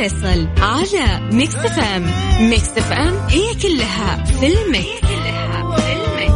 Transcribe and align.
الفيصل 0.00 0.48
على 0.58 1.30
ميكس 1.32 1.54
اف 1.54 1.78
ام 1.78 2.02
ميكس 2.50 2.68
اف 2.68 2.92
ام 2.92 3.14
هي 3.28 3.54
كلها 3.62 4.24
في 4.24 4.46
الميكس, 4.46 5.00
كلها 5.00 5.76
في. 5.76 6.30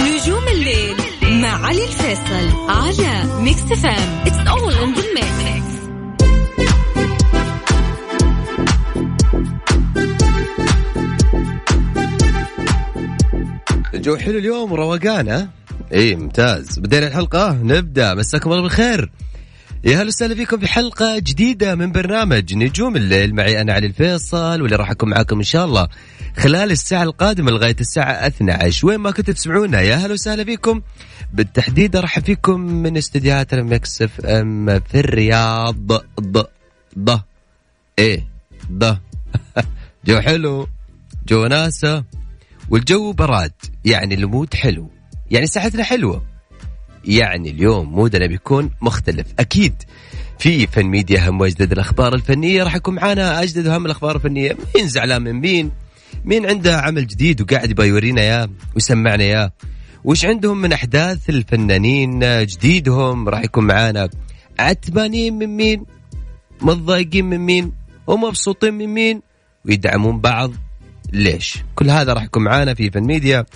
نجوم 0.00 0.48
الليل 0.48 0.96
مع 1.42 1.66
علي 1.66 1.84
الفيصل 1.84 2.48
على 2.68 3.42
ميكس 3.42 3.62
اف 3.72 3.86
ام 3.86 4.26
it's 4.26 4.48
all 4.48 4.72
in 4.74 4.94
the 4.94 5.02
mix 5.14 5.78
الجو 13.94 14.16
حلو 14.16 14.38
اليوم 14.38 14.72
وروقان 14.72 15.28
ها؟ 15.28 15.48
إي 15.92 16.14
ممتاز. 16.14 16.78
بدينا 16.78 17.06
الحلقة 17.06 17.52
نبدأ. 17.62 18.14
مساكم 18.14 18.52
الله 18.52 18.62
بالخير. 18.62 19.10
يا 19.84 19.96
هلا 19.96 20.06
وسهلا 20.06 20.34
فيكم 20.34 20.58
في 20.58 20.68
حلقة 20.68 21.18
جديدة 21.18 21.74
من 21.74 21.92
برنامج 21.92 22.54
نجوم 22.54 22.96
الليل. 22.96 23.34
معي 23.34 23.60
أنا 23.60 23.72
علي 23.72 23.86
الفيصل 23.86 24.62
واللي 24.62 24.76
راح 24.76 24.90
أكون 24.90 25.10
معاكم 25.10 25.36
إن 25.36 25.42
شاء 25.42 25.64
الله 25.64 25.88
خلال 26.36 26.70
الساعة 26.70 27.02
القادمة 27.02 27.50
لغاية 27.50 27.76
الساعة 27.80 28.26
12 28.26 28.86
وين 28.86 28.98
ما 29.00 29.10
كنتوا 29.10 29.34
تسمعونا 29.34 29.80
يا 29.80 29.96
هلا 29.96 30.12
وسهلا 30.12 30.44
فيكم. 30.44 30.82
بالتحديد 31.32 31.96
أرحب 31.96 32.24
فيكم 32.24 32.60
من 32.60 32.96
استديوهات 32.96 33.54
المكس 33.54 34.02
اف 34.02 34.20
ام 34.20 34.80
في 34.80 35.00
الرياض. 35.00 35.92
ض 36.20 36.44
ض 36.98 37.20
إيه 37.98 38.28
ض. 38.72 38.96
جو 40.06 40.20
حلو 40.20 40.68
وناسة 41.26 42.04
والجو 42.70 43.12
براد. 43.12 43.52
يعني 43.84 44.14
ال 44.14 44.22
mood 44.22 44.54
حلو. 44.54 44.97
يعني 45.30 45.46
ساعتنا 45.46 45.82
حلوة. 45.82 46.22
يعني 47.04 47.50
اليوم 47.50 47.92
mood 47.92 48.19
نا 48.19 48.26
بيكون 48.26 48.70
مختلف. 48.80 49.26
أكيد 49.38 49.82
في 50.38 50.66
فن 50.66 50.86
ميديا 50.86 51.28
هم 51.28 51.40
وأجدد 51.40 51.72
الأخبار 51.72 52.14
الفنية. 52.14 52.62
راح 52.62 52.74
يكون 52.74 52.94
معانا 52.94 53.42
أجدد 53.42 53.68
وأهم 53.68 53.86
الأخبار 53.86 54.16
الفنية. 54.16 54.56
مين 54.76 54.88
زعلان 54.88 55.22
من 55.22 55.32
مين؟ 55.32 55.70
مين 56.24 56.46
عنده 56.46 56.80
عمل 56.80 57.06
جديد 57.06 57.40
وقاعد 57.40 57.70
يبغى 57.70 57.88
يورينا 57.88 58.20
إياه 58.20 58.48
ويسمعنا 58.74 59.24
إياه 59.24 59.52
وش 60.04 60.24
عندهم 60.24 60.60
من 60.60 60.72
أحداث 60.72 61.30
الفنانين 61.30 62.20
جديدهم؟ 62.46 63.28
راح 63.28 63.44
يكون 63.44 63.66
معانا. 63.66 64.08
عتبانين 64.58 65.38
من 65.38 65.56
مين؟ 65.56 65.84
متضايقين 66.60 67.24
من 67.24 67.38
مين؟ 67.38 67.72
ومبسوطين 68.06 68.74
من 68.74 68.86
مين؟ 68.86 69.22
ويدعمون 69.64 70.20
بعض. 70.20 70.52
ليش؟ 71.12 71.58
كل 71.74 71.90
هذا 71.90 72.12
راح 72.12 72.22
يكون 72.22 72.44
معانا 72.44 72.74
في 72.74 72.90
فن 72.90 73.00
ميديا. 73.00 73.46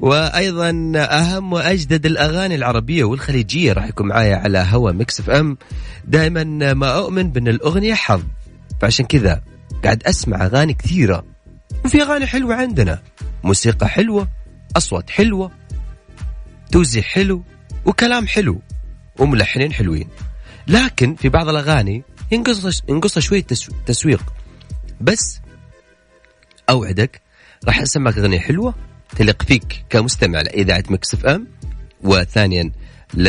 وأيضا 0.00 0.92
أهم 0.96 1.52
وأجدد 1.52 2.06
الأغاني 2.06 2.54
العربية 2.54 3.04
والخليجية. 3.04 3.72
راح 3.72 3.86
يكون 3.86 4.06
معايا 4.08 4.36
على 4.36 4.58
هوا 4.70 4.92
ميكس 4.92 5.20
اف 5.20 5.30
ام. 5.30 5.58
دائما 6.04 6.44
ما 6.74 6.96
أؤمن 6.98 7.30
بأن 7.30 7.48
الأغنية 7.48 7.94
حظ. 7.94 8.22
فعشان 8.80 9.06
كذا 9.06 9.42
قاعد 9.84 10.02
أسمع 10.02 10.44
أغاني 10.46 10.74
كثيرة. 10.74 11.24
وفي 11.84 12.02
أغاني 12.02 12.26
حلوة 12.26 12.54
عندنا. 12.54 13.02
موسيقى 13.44 13.88
حلوة 13.88 14.28
أصوات 14.76 15.10
حلوة 15.10 15.50
توزيع 16.72 17.02
حلو 17.02 17.42
وكلام 17.84 18.26
حلو 18.26 18.60
وملحنين 19.18 19.72
حلوين. 19.72 20.08
لكن 20.68 21.14
في 21.14 21.28
بعض 21.28 21.48
الأغاني 21.48 22.02
ينقص 22.32 22.82
ينقص 22.88 23.18
شوية 23.18 23.42
تسو- 23.42 23.72
تسويق. 23.86 24.22
بس 25.00 25.40
أوعدك 26.70 27.20
راح 27.66 27.80
أسمعك 27.80 28.18
أغنية 28.18 28.38
حلوة 28.40 28.74
تليق 29.16 29.42
فيك 29.42 29.84
كمستمع 29.90 30.40
لإذاعة 30.40 30.84
مكس 30.90 31.14
اف 31.14 31.26
ام 31.26 31.46
وثانيا 32.02 32.72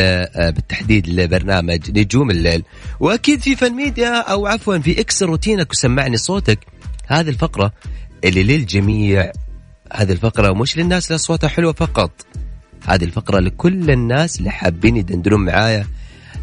آه، 0.00 0.50
بالتحديد 0.50 1.08
لبرنامج 1.08 1.98
نجوم 1.98 2.30
الليل. 2.30 2.62
وأكيد 3.00 3.40
في 3.40 3.56
فن 3.56 3.72
ميديا 3.72 4.20
أو 4.20 4.46
عفوا 4.46 4.78
في 4.78 5.00
اكسر 5.00 5.26
روتينك 5.26 5.70
وسمعني 5.70 6.16
صوتك. 6.16 6.58
هذه 7.06 7.28
الفقرة 7.28 7.72
اللي 8.24 8.42
للجميع 8.42 9.32
هذه 9.92 10.12
الفقرة 10.12 10.52
مش 10.52 10.78
للناس 10.78 11.06
اللي 11.06 11.16
اصواتها 11.16 11.48
حلوة 11.48 11.72
فقط. 11.72 12.26
هذه 12.86 13.04
الفقرة 13.04 13.40
لكل 13.40 13.90
الناس 13.90 14.38
اللي 14.38 14.50
حابين 14.50 14.96
يدندنون 14.96 15.44
معايا. 15.44 15.86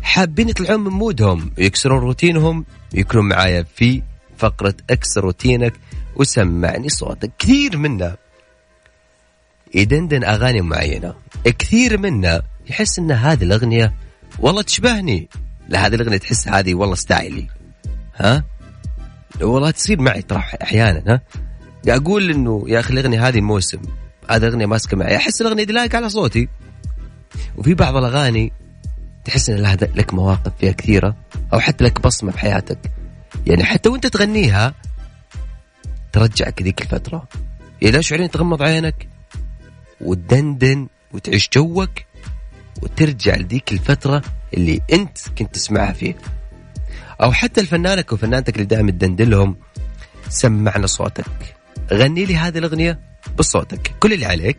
حابين 0.02 0.50
يطلعون 0.50 0.80
من 0.80 0.92
mood 0.92 1.32
هم 1.32 1.52
ويكسرون 1.58 2.00
روتينهم 2.00 2.66
يكونون 2.94 3.28
معايا 3.28 3.66
في 3.76 4.02
فقرة 4.38 4.76
اكسر 4.90 5.22
روتينك 5.22 5.74
وسمعني 6.16 6.90
صوتك. 6.90 7.32
كثير 7.40 7.78
منا. 7.78 8.16
يدندن 9.74 10.24
أغاني 10.24 10.62
معينة. 10.62 11.14
كثير 11.46 11.98
منا 11.98 12.42
يحس 12.70 13.00
أن 13.00 13.12
هذه 13.12 13.44
الأغنية 13.44 13.94
والله 14.40 14.62
تشبهني. 14.62 15.30
لا 15.70 15.88
هذه 15.88 15.96
الأغنية 15.96 16.18
تحس 16.18 16.48
هذه 16.48 16.74
والله 16.74 16.96
style 16.96 17.33
ي. 17.33 17.48
ها؟ 18.16 18.44
والله 19.42 19.72
تصير 19.72 20.02
معي 20.02 20.22
ترى 20.22 20.44
أحيانا 20.64 21.04
ها؟ 21.08 21.22
أقول 21.88 22.32
أنه 22.32 22.64
يا 22.68 22.80
أخي 22.80 22.94
الأغنية 22.94 23.28
هذه 23.28 23.42
موسم. 23.42 23.82
هذه 24.30 24.48
أغنية 24.48 24.66
ماسكة 24.66 24.98
معي. 24.98 25.16
أحس 25.16 25.42
الأغنية 25.42 25.64
دي 25.64 25.74
لايقة 25.74 25.96
على 25.96 26.10
صوتي. 26.10 26.48
وفي 27.58 27.74
بعض 27.74 27.96
الأغاني 27.96 28.52
تحس 29.26 29.50
إن 29.50 29.56
لها 29.56 29.76
لك 29.76 30.14
مواقف 30.14 30.52
فيها 30.60 30.72
كثيرة 30.72 31.16
أو 31.54 31.60
حتى 31.60 31.84
لك 31.84 32.02
بصمة 32.02 32.32
في 32.32 32.40
حياتك 32.40 32.80
يعني 33.48 33.64
حتى 33.64 33.90
وأنت 33.90 34.08
تغنيها 34.08 34.74
ترجعك 36.12 36.62
ذيك 36.62 36.82
الفترة. 36.82 37.28
إذا 37.82 38.02
شعورين 38.02 38.32
تغمض 38.32 38.62
عينك؟ 38.64 39.13
وتدندن 40.04 40.88
وتعيش 41.14 41.50
جوك 41.54 41.90
وترجع 42.82 43.36
لذيك 43.36 43.72
الفترة 43.72 44.22
اللي 44.54 44.82
انت 44.94 45.18
كنت 45.38 45.54
تسمعها 45.54 45.94
فيه. 45.94 46.16
أو 47.22 47.32
حتى 47.32 47.62
لفنانك 47.62 48.12
وفنانتك 48.12 48.56
اللي 48.56 48.66
دائما 48.66 48.92
تدندن 48.92 49.30
لهم 49.30 49.56
سمعنا 50.30 50.88
صوتك. 50.88 51.56
غني 51.94 52.26
لي 52.26 52.36
هذه 52.36 52.58
الأغنية 52.58 53.00
بصوتك. 53.40 53.92
كل 54.00 54.14
اللي 54.14 54.26
عليك 54.26 54.58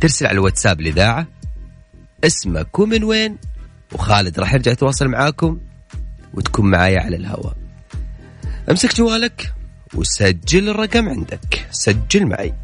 ترسل 0.00 0.26
على 0.26 0.34
الواتساب 0.34 0.80
الإذاعة 0.80 1.26
اسمك 2.24 2.78
ومن 2.78 3.04
وين 3.04 3.36
وخالد 3.92 4.40
راح 4.40 4.54
يرجع 4.54 4.72
يتواصل 4.72 5.08
معاكم 5.08 5.60
وتكون 6.34 6.70
معايا 6.70 7.00
على 7.00 7.16
الهواء. 7.16 7.56
امسك 8.70 8.96
جوالك 8.96 9.54
وسجل 9.94 10.68
الرقم 10.68 11.08
عندك. 11.08 11.66
سجل 11.70 12.26
معي. 12.26 12.54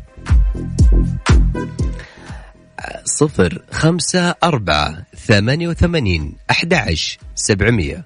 صفر 3.05 3.63
خمسة 3.73 4.35
أربعة 4.43 5.03
ثمانية 5.27 5.69
وثمانين 5.69 6.37
أحد 6.51 6.75
عشر 6.75 7.19
سبعمية. 7.35 8.05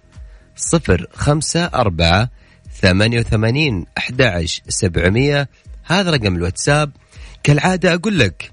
صفر 0.57 1.07
خمسة 1.15 1.65
أربعة 1.65 2.31
ثمانية 2.81 3.21
وثمانين 3.21 3.87
أحد 3.99 4.23
عشر 4.23 4.63
سبعمية. 4.69 5.49
هذا 5.85 6.11
رقم 6.11 6.37
الواتساب. 6.37 6.91
كالعادة 7.43 7.95
أقول 7.95 8.19
لك 8.19 8.53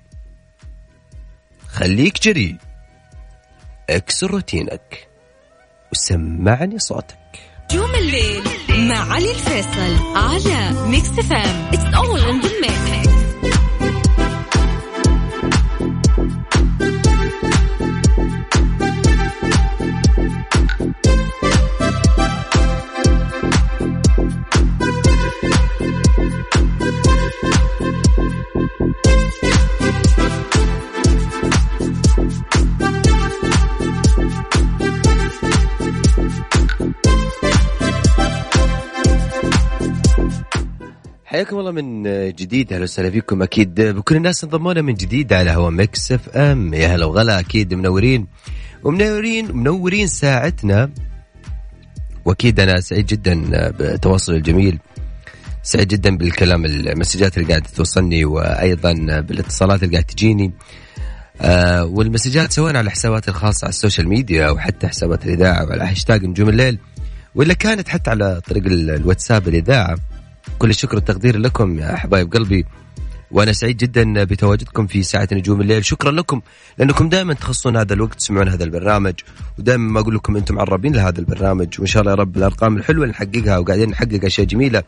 خليك 1.67 2.23
جريء 2.23 2.55
اكسر 3.89 4.31
روتينك 4.31 5.07
وسمعني 5.91 6.79
صوتك. 6.79 7.17
نجوم 7.71 7.95
الليل 7.95 8.43
مع 8.69 9.13
علي 9.13 9.31
الفيصل 9.31 10.17
على 10.17 10.87
ميكس 10.87 11.09
اف 11.09 11.33
ام. 11.33 11.67
it's 11.73 11.95
all 11.95 12.19
in 12.19 12.41
the 12.41 12.49
mix 12.61 13.16
حياكم 41.27 41.59
الله 41.59 41.71
من 41.71 42.03
جديد 42.31 42.73
أهلا 42.73 42.83
وسهلا 42.83 43.09
فيكم 43.09 43.41
أكيد. 43.41 43.81
بكل 43.81 44.15
الناس 44.15 44.43
انضمونا 44.43 44.81
من 44.81 44.93
جديد 44.93 45.33
على 45.33 45.51
هوا 45.51 45.69
مكس 45.69 46.11
اف 46.11 46.29
ام. 46.29 46.73
يا 46.73 46.87
هلا 46.87 47.05
وغلا 47.05 47.39
أكيد 47.39 47.73
منورين. 47.73 48.27
ومنورين 48.83 49.57
منورين 49.57 50.07
ساعتنا. 50.07 50.89
وأكيد 52.25 52.59
أنا 52.59 52.79
سعيد 52.79 53.05
جدا 53.05 53.69
بالتواصل 53.69 54.33
الجميل. 54.33 54.79
سعيد 55.63 55.87
جدا 55.87 56.17
بالكلام 56.17 56.65
ال 56.65 56.73
messages 56.73 57.37
اللي 57.37 57.49
قاعدة 57.49 57.69
توصلني 57.75 58.25
وأيضا 58.25 58.93
بالاتصالات 59.19 59.83
اللي 59.83 59.93
قاعدة 59.93 60.07
تجيني. 60.07 60.53
آه 61.41 61.85
وال 61.85 61.98
messages 61.98 62.51
سواء 62.51 62.69
على 62.69 62.85
الحسابات 62.85 63.29
الخاصة 63.29 63.65
على 63.65 63.69
ال 63.69 63.75
social 63.75 64.07
media 64.07 64.47
أو 64.47 64.57
حتى 64.57 64.87
حسابات 64.87 65.25
الإذاعة 65.25 65.65
وعلى 65.65 65.83
هاشتاج 65.83 66.25
نجوم 66.25 66.49
الليل 66.49 66.79
ولا 67.35 67.53
كانت 67.53 67.89
حتى 67.89 68.09
على 68.09 68.41
طريق 68.47 68.63
الواتساب 68.65 69.47
الإذاعة. 69.47 69.97
كل 70.59 70.69
الشكر 70.69 70.95
والتقدير 70.95 71.37
لكم 71.37 71.79
يا 71.79 71.95
حبايب 71.95 72.33
قلبي. 72.33 72.65
وأنا 73.31 73.53
سعيد 73.53 73.77
جدا 73.77 74.23
بتواجدكم 74.23 74.87
في 74.87 75.03
ساعة 75.03 75.27
نجوم 75.31 75.61
الليل. 75.61 75.85
شكرا 75.85 76.11
لكم 76.11 76.41
لأنكم 76.77 77.09
دائما 77.09 77.33
تخصون 77.33 77.77
هذا 77.77 77.93
الوقت 77.93 78.13
تسمعون 78.13 78.47
هذا 78.47 78.63
البرنامج 78.63 79.13
ودائما 79.59 79.91
ما 79.91 79.99
أقول 79.99 80.15
لكم 80.15 80.37
أنتم 80.37 80.55
معربين 80.55 80.95
لهذا 80.95 81.19
البرنامج. 81.19 81.67
وإن 81.79 81.87
شاء 81.87 82.01
الله 82.01 82.11
يا 82.11 82.17
رب 82.17 82.37
الأرقام 82.37 82.77
الحلوة 82.77 83.03
اللي 83.03 83.11
نحققها 83.11 83.57
وقاعدين 83.57 83.89
نحقق 83.89 84.25
أشياء 84.25 84.47
جميلة 84.47 84.83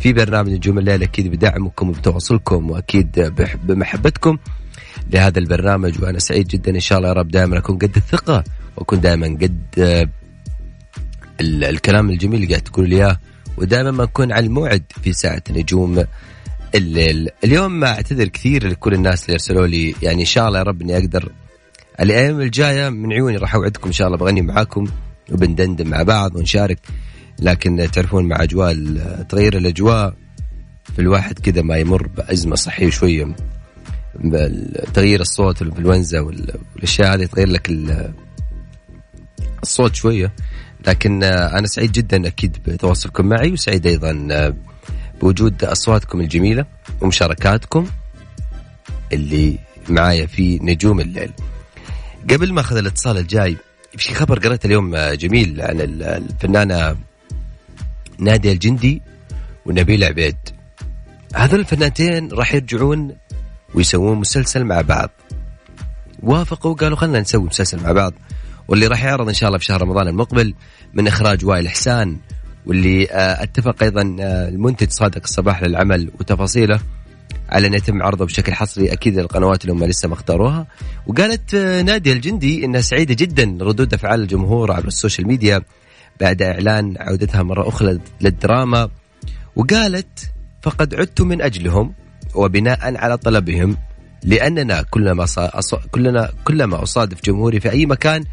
في 0.00 0.12
برنامج 0.12 0.52
نجوم 0.52 0.78
الليل 0.78 1.02
أكيد 1.02 1.26
بدعمكم 1.26 1.88
وبتواصلكم 1.88 2.70
وأكيد 2.70 3.32
بمحبتكم 3.64 4.38
لهذا 5.10 5.38
البرنامج. 5.38 6.02
وأنا 6.02 6.18
سعيد 6.18 6.48
جدا 6.48 6.74
إن 6.74 6.80
شاء 6.80 6.98
الله 6.98 7.08
يا 7.08 7.14
رب 7.14 7.28
دائما 7.28 7.58
أكون 7.58 7.78
قد 7.78 7.96
الثقة 7.96 8.44
وأكون 8.76 9.00
دائما 9.00 9.26
قد 9.26 9.60
الكلام 11.40 12.10
الجميل 12.10 12.42
اللي 12.42 12.48
قاعد 12.48 12.62
تقول 12.62 12.88
لي 12.88 12.96
إياه. 12.96 13.18
ودائما 13.56 13.90
ما 13.90 14.04
نكون 14.04 14.32
على 14.32 14.46
الموعد 14.46 14.82
في 15.02 15.12
ساعة 15.12 15.42
نجوم 15.50 16.04
الليل. 16.74 17.28
اليوم 17.44 17.84
أعتذر 17.84 18.28
كثير 18.28 18.68
لكل 18.68 18.94
الناس 18.94 19.24
اللي 19.24 19.32
أرسلوا 19.32 19.66
لي 19.66 19.94
يعني 20.02 20.20
إن 20.20 20.26
شاء 20.26 20.48
الله 20.48 20.58
يا 20.58 20.64
رب 20.64 20.82
إني 20.82 20.98
أقدر. 20.98 21.32
الأيام 22.00 22.40
الجاية 22.40 22.88
من 22.88 23.12
عيوني 23.12 23.36
راح 23.36 23.54
أوعدكم 23.54 23.86
إن 23.86 23.92
شاء 23.92 24.06
الله 24.06 24.18
بغني 24.18 24.42
معاكم 24.42 24.84
وبندندن 25.32 25.86
مع 25.86 26.02
بعض 26.02 26.36
ونشارك. 26.36 26.78
لكن 27.38 27.88
تعرفون 27.92 28.28
مع 28.28 28.42
أجواء 28.42 28.74
تغير 29.28 29.56
الأجواء 29.56 30.14
في 30.84 30.98
الواحد 30.98 31.38
كذا 31.38 31.62
ما 31.62 31.76
يمر 31.76 32.06
بأزمة 32.06 32.56
صحية 32.56 32.90
شوية. 32.90 33.36
تغيير 34.94 35.20
الصوت 35.20 35.62
والإنفلونزا 35.62 36.20
والأشياء 36.20 37.14
هذه 37.14 37.24
تغير 37.24 37.48
لك 37.48 37.70
الصوت 39.62 39.94
شوية. 39.94 40.32
لكن 40.86 41.24
آه، 41.24 41.58
أنا 41.58 41.66
سعيد 41.66 41.92
جدا 41.92 42.26
أكيد 42.26 42.58
بتواصلكم 42.66 43.26
معي 43.26 43.52
وسعيد 43.52 43.86
أيضا 43.86 44.28
آه، 44.30 44.54
بوجود 45.20 45.64
أصواتكم 45.64 46.20
الجميلة 46.20 46.64
ومشاركاتكم 47.00 47.86
اللي 49.12 49.58
معايا 49.88 50.26
في 50.26 50.58
نجوم 50.62 51.00
الليل. 51.00 51.32
قبل 52.30 52.52
ما 52.52 52.60
أخذ 52.60 52.76
الاتصال 52.76 53.18
الجاي 53.18 53.56
في 53.96 54.14
خبر 54.14 54.38
قرأت 54.38 54.64
اليوم 54.64 54.94
آه، 54.94 55.14
جميل 55.14 55.60
عن 55.60 55.80
الفنانة 55.80 56.96
نادية 58.18 58.52
الجندي 58.52 59.02
ونبيل 59.66 60.04
عبيد. 60.04 60.36
هذول 61.34 61.60
الفنانتين 61.60 62.32
راح 62.32 62.54
يرجعون 62.54 63.16
ويسوون 63.74 64.18
مسلسل 64.18 64.64
مع 64.64 64.80
بعض. 64.80 65.10
وافقوا 66.22 66.70
وقالوا 66.70 66.96
خلينا 66.96 67.20
نسوي 67.20 67.42
مسلسل 67.44 67.82
مع 67.82 67.92
بعض. 67.92 68.12
واللي 68.68 68.86
راح 68.86 69.04
يعرض 69.04 69.28
إن 69.28 69.34
شاء 69.34 69.48
الله 69.48 69.58
في 69.58 69.64
شهر 69.64 69.82
رمضان 69.82 70.08
المقبل 70.08 70.54
من 70.94 71.06
إخراج 71.06 71.44
وائل 71.44 71.68
حسان 71.68 72.16
واللي 72.66 73.10
آه، 73.10 73.42
أتفق 73.42 73.82
أيضا 73.82 74.16
آه، 74.20 74.48
المنتج 74.48 74.90
صادق 74.90 75.20
الصباح 75.24 75.62
للعمل 75.62 76.10
وتفاصيله 76.20 76.80
على 77.48 77.66
أن 77.66 77.74
يتم 77.74 78.02
عرضه 78.02 78.24
بشكل 78.24 78.52
حصري 78.52 78.92
أكيد 78.92 79.18
للقنوات 79.18 79.62
اللي 79.62 79.72
هم 79.72 79.84
لسه 79.84 80.08
ما 80.08 80.14
اختاروها. 80.14 80.66
وقالت 81.06 81.54
آه، 81.54 81.82
نادية 81.82 82.12
الجندي 82.12 82.64
إنها 82.64 82.80
سعيدة 82.80 83.14
جدا 83.14 83.58
ردود 83.60 83.94
أفعال 83.94 84.20
الجمهور 84.20 84.72
عبر 84.72 84.88
ال 84.88 84.93
social 84.93 85.26
media 85.26 85.62
بعد 86.20 86.42
إعلان 86.42 86.94
عودتها 86.98 87.42
مرة 87.42 87.68
أخرى 87.68 87.98
للدراما. 88.20 88.88
وقالت 89.56 90.32
فقد 90.62 90.94
عدت 90.94 91.20
من 91.20 91.42
أجلهم 91.42 91.94
وبناء 92.34 92.96
على 92.96 93.16
طلبهم 93.16 93.76
لأننا 94.24 94.82
كلما 94.82 95.26
كلنا 95.90 96.30
كلما 96.44 96.82
أصادف 96.82 97.24
جمهوري 97.24 97.60
في 97.60 97.70
أي 97.70 97.86
مكان 97.86 98.24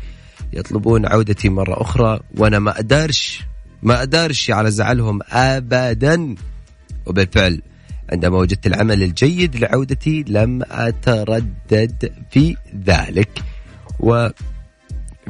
يطلبون 0.54 1.06
عودتي 1.06 1.50
مرة 1.50 1.82
أخرى 1.82 2.20
وأنا 2.38 2.60
ما 2.60 2.80
أدارش 2.80 3.44
ما 3.84 4.02
أدارش 4.02 4.52
على 4.52 4.72
زعلهم 4.72 5.20
أبدا. 5.32 6.36
وبالفعل 7.06 7.62
عندما 8.12 8.38
وجدت 8.38 8.68
العمل 8.68 9.04
الجيد 9.04 9.56
لعودتي 9.56 10.26
لم 10.28 10.62
أتردد 10.72 12.12
في 12.32 12.56
ذلك. 12.86 13.44
و 14.00 14.28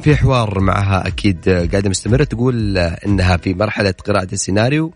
في 0.02 0.16
حوار 0.16 0.60
معها 0.60 1.08
أكيد 1.08 1.50
قاعدة 1.50 1.90
مستمرة 1.90 2.24
تقول 2.24 2.78
إنها 2.78 3.38
في 3.38 3.54
مرحلة 3.54 3.94
قراءة 4.06 4.28
السيناريو. 4.34 4.94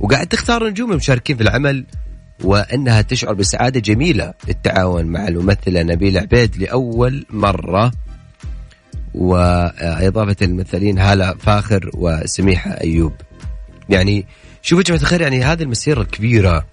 وقاعد 0.00 0.26
تختار 0.26 0.66
النجوم 0.66 0.90
المشاركين 0.90 1.36
في 1.36 1.42
العمل 1.42 1.84
وإنها 2.44 3.02
تشعر 3.02 3.34
بسعادة 3.34 3.80
جميلة 3.80 4.34
للتعاون 4.48 5.06
مع 5.06 5.28
الممثلة 5.28 5.82
نبيل 5.82 6.18
عبيد 6.18 6.56
لأول 6.56 7.26
مرة. 7.30 7.92
وإضافة 9.14 10.36
الممثلين 10.42 10.98
هالة 10.98 11.34
فاخر 11.34 11.90
وسميحة 11.94 12.70
أيوب. 12.70 13.12
يعني 13.88 14.26
شوفوا 14.62 14.82
جماعة 14.82 15.00
الخير 15.00 15.20
يعني 15.20 15.44
هذه 15.44 15.62
المسيرة 15.62 16.00
الكبيرة 16.00 16.66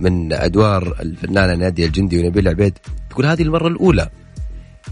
من 0.00 0.32
أدوار 0.32 0.96
الفنانة 1.00 1.54
نادية 1.54 1.86
الجندي 1.86 2.18
ونبيل 2.18 2.48
عبيد 2.48 2.78
تقول 3.10 3.26
هذه 3.26 3.42
المرة 3.42 3.68
الأولى 3.68 4.08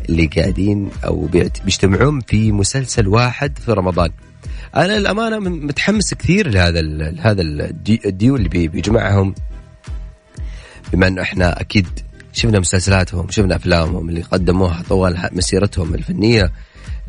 اللي 0.09 0.27
قاعدين 0.27 0.91
أو 1.05 1.27
بيجتمعون 1.65 2.21
في 2.21 2.53
مسلسل 2.53 3.09
واحد 3.09 3.59
في 3.59 3.73
رمضان. 3.73 4.11
أنا 4.77 4.99
للأمانة 4.99 5.39
متحمس 5.39 6.15
كثير 6.15 6.49
لهذا 6.49 6.81
هذا 7.21 7.43
الديو 7.43 8.37
اللي 8.37 8.49
بيجمعهم 8.49 9.35
بما 10.93 11.07
أنه 11.07 11.23
إحنا 11.23 11.61
أكيد 11.61 11.87
شفنا 12.35 12.61
مسلسلاتهم 12.61 13.31
شفنا 13.31 13.57
أفلامهم 13.57 14.09
اللي 14.09 14.23
قدموها 14.23 14.83
طوال 14.89 15.29
مسيرتهم 15.33 15.95
الفنية. 15.95 16.53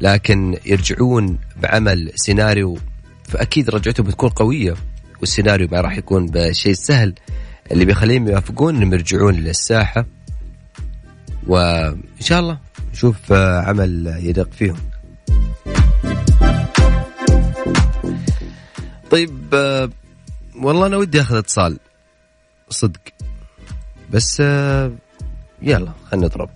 لكن 0.01 0.57
يرجعون 0.65 1.37
بعمل 1.61 2.11
سيناريو 2.15 2.77
فأكيد 3.23 3.69
رجعتهم 3.69 4.05
بتكون 4.05 4.29
قوية 4.29 4.75
والسيناريو 5.19 5.67
ما 5.71 5.81
راح 5.81 5.97
يكون 5.97 6.27
بشيء 6.27 6.73
سهل. 6.73 7.13
اللي 7.71 7.85
بيخليهم 7.85 8.27
يوافقون 8.27 8.75
إنهم 8.75 8.93
يرجعون 8.93 9.33
للساحة. 9.33 10.05
وإن 11.47 12.03
شاء 12.19 12.39
الله 12.39 12.59
نشوف 12.93 13.31
عمل 13.31 14.19
يدق 14.19 14.49
فيهم. 14.51 14.77
طيب 19.11 19.53
والله 20.61 20.87
أنا 20.87 20.97
ودي 20.97 21.21
أخذ 21.21 21.35
اتصال 21.35 21.79
صدق. 22.69 23.01
بس 24.11 24.43
يلا 25.65 25.91
خلينا 26.11 26.25
نضرب 26.27 26.49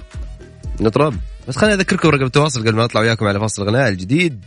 نضرب 0.82 1.16
بس 1.48 1.58
خليني 1.58 1.76
أذكركم 1.76 2.10
رقم 2.10 2.26
التواصل 2.26 2.62
قبل 2.62 2.76
ما 2.76 2.86
أطلع 2.86 3.02
وياكم 3.02 3.28
على 3.28 3.40
فصل 3.40 3.64
الغناء 3.64 3.90
الجديد. 3.90 4.46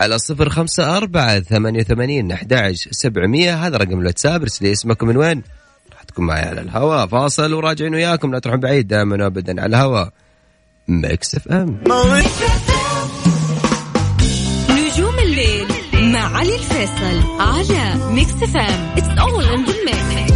على 0.00 0.18
صفر 0.18 0.48
خمسة 0.48 0.96
أربعة 0.96 1.40
ثمانية 1.40 1.80
وثمانين 1.80 2.32
أحد 2.32 2.74
سبعمية. 2.90 3.66
هذا 3.66 3.76
رقم 3.76 4.00
الواتساب 4.00 4.42
ارسلي 4.42 4.72
اسمكم 4.72 5.08
من 5.08 5.16
وين. 5.16 5.42
راح 5.92 6.02
تكون 6.02 6.26
معي 6.26 6.42
على 6.42 6.60
الهواء 6.60 7.06
فاصل 7.06 7.52
وراجعين 7.52 7.94
وياكم 7.94 8.32
لا 8.32 8.38
تروحون 8.38 8.60
بعيد 8.60 8.88
دائما 8.88 9.24
وابدا 9.24 9.62
على 9.62 9.76
الهواء 9.76 10.12
ميكس 10.88 11.34
إف 11.34 11.48
إم. 11.48 11.80
نجوم 14.70 15.18
الليل 15.18 15.66
مع 15.94 16.36
علي 16.38 16.54
الفيصل 16.54 17.40
على 17.40 18.12
Mix 18.12 18.32
FM. 18.42 18.96
It's 18.96 19.18
all 19.18 19.44
in 19.44 19.64
the 19.64 19.74
mix 19.84 20.33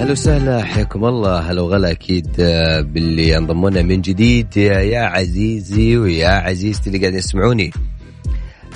أهلا 0.00 0.12
وسهلا. 0.12 0.64
حياكم 0.64 1.04
الله. 1.04 1.38
هلا 1.38 1.62
وغلا 1.62 1.90
أكيد 1.90 2.28
آه، 2.40 2.80
باللي 2.80 3.36
انضمونا 3.36 3.82
من 3.82 4.00
جديد. 4.00 4.56
يا 4.56 5.00
عزيزي 5.00 5.96
ويا 5.96 6.28
عزيزتي 6.28 6.86
اللي 6.86 6.98
قاعدين 6.98 7.18
يسمعوني. 7.18 7.70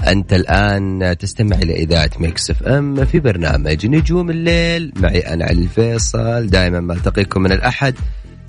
أنت 0.06 0.32
الآن 0.32 1.16
تستمع 1.18 1.56
إلى 1.56 1.74
إذاعة 1.74 2.10
Mix 2.20 2.50
FM 2.50 3.04
في 3.04 3.20
برنامج 3.20 3.86
نجوم 3.86 4.30
الليل. 4.30 4.92
معي 4.96 5.18
أنا 5.18 5.44
علي 5.44 5.62
الفيصل. 5.62 6.46
دائما 6.46 6.80
ما 6.80 6.94
ألتقيكم 6.94 7.42
من 7.42 7.52
الأحد 7.52 7.94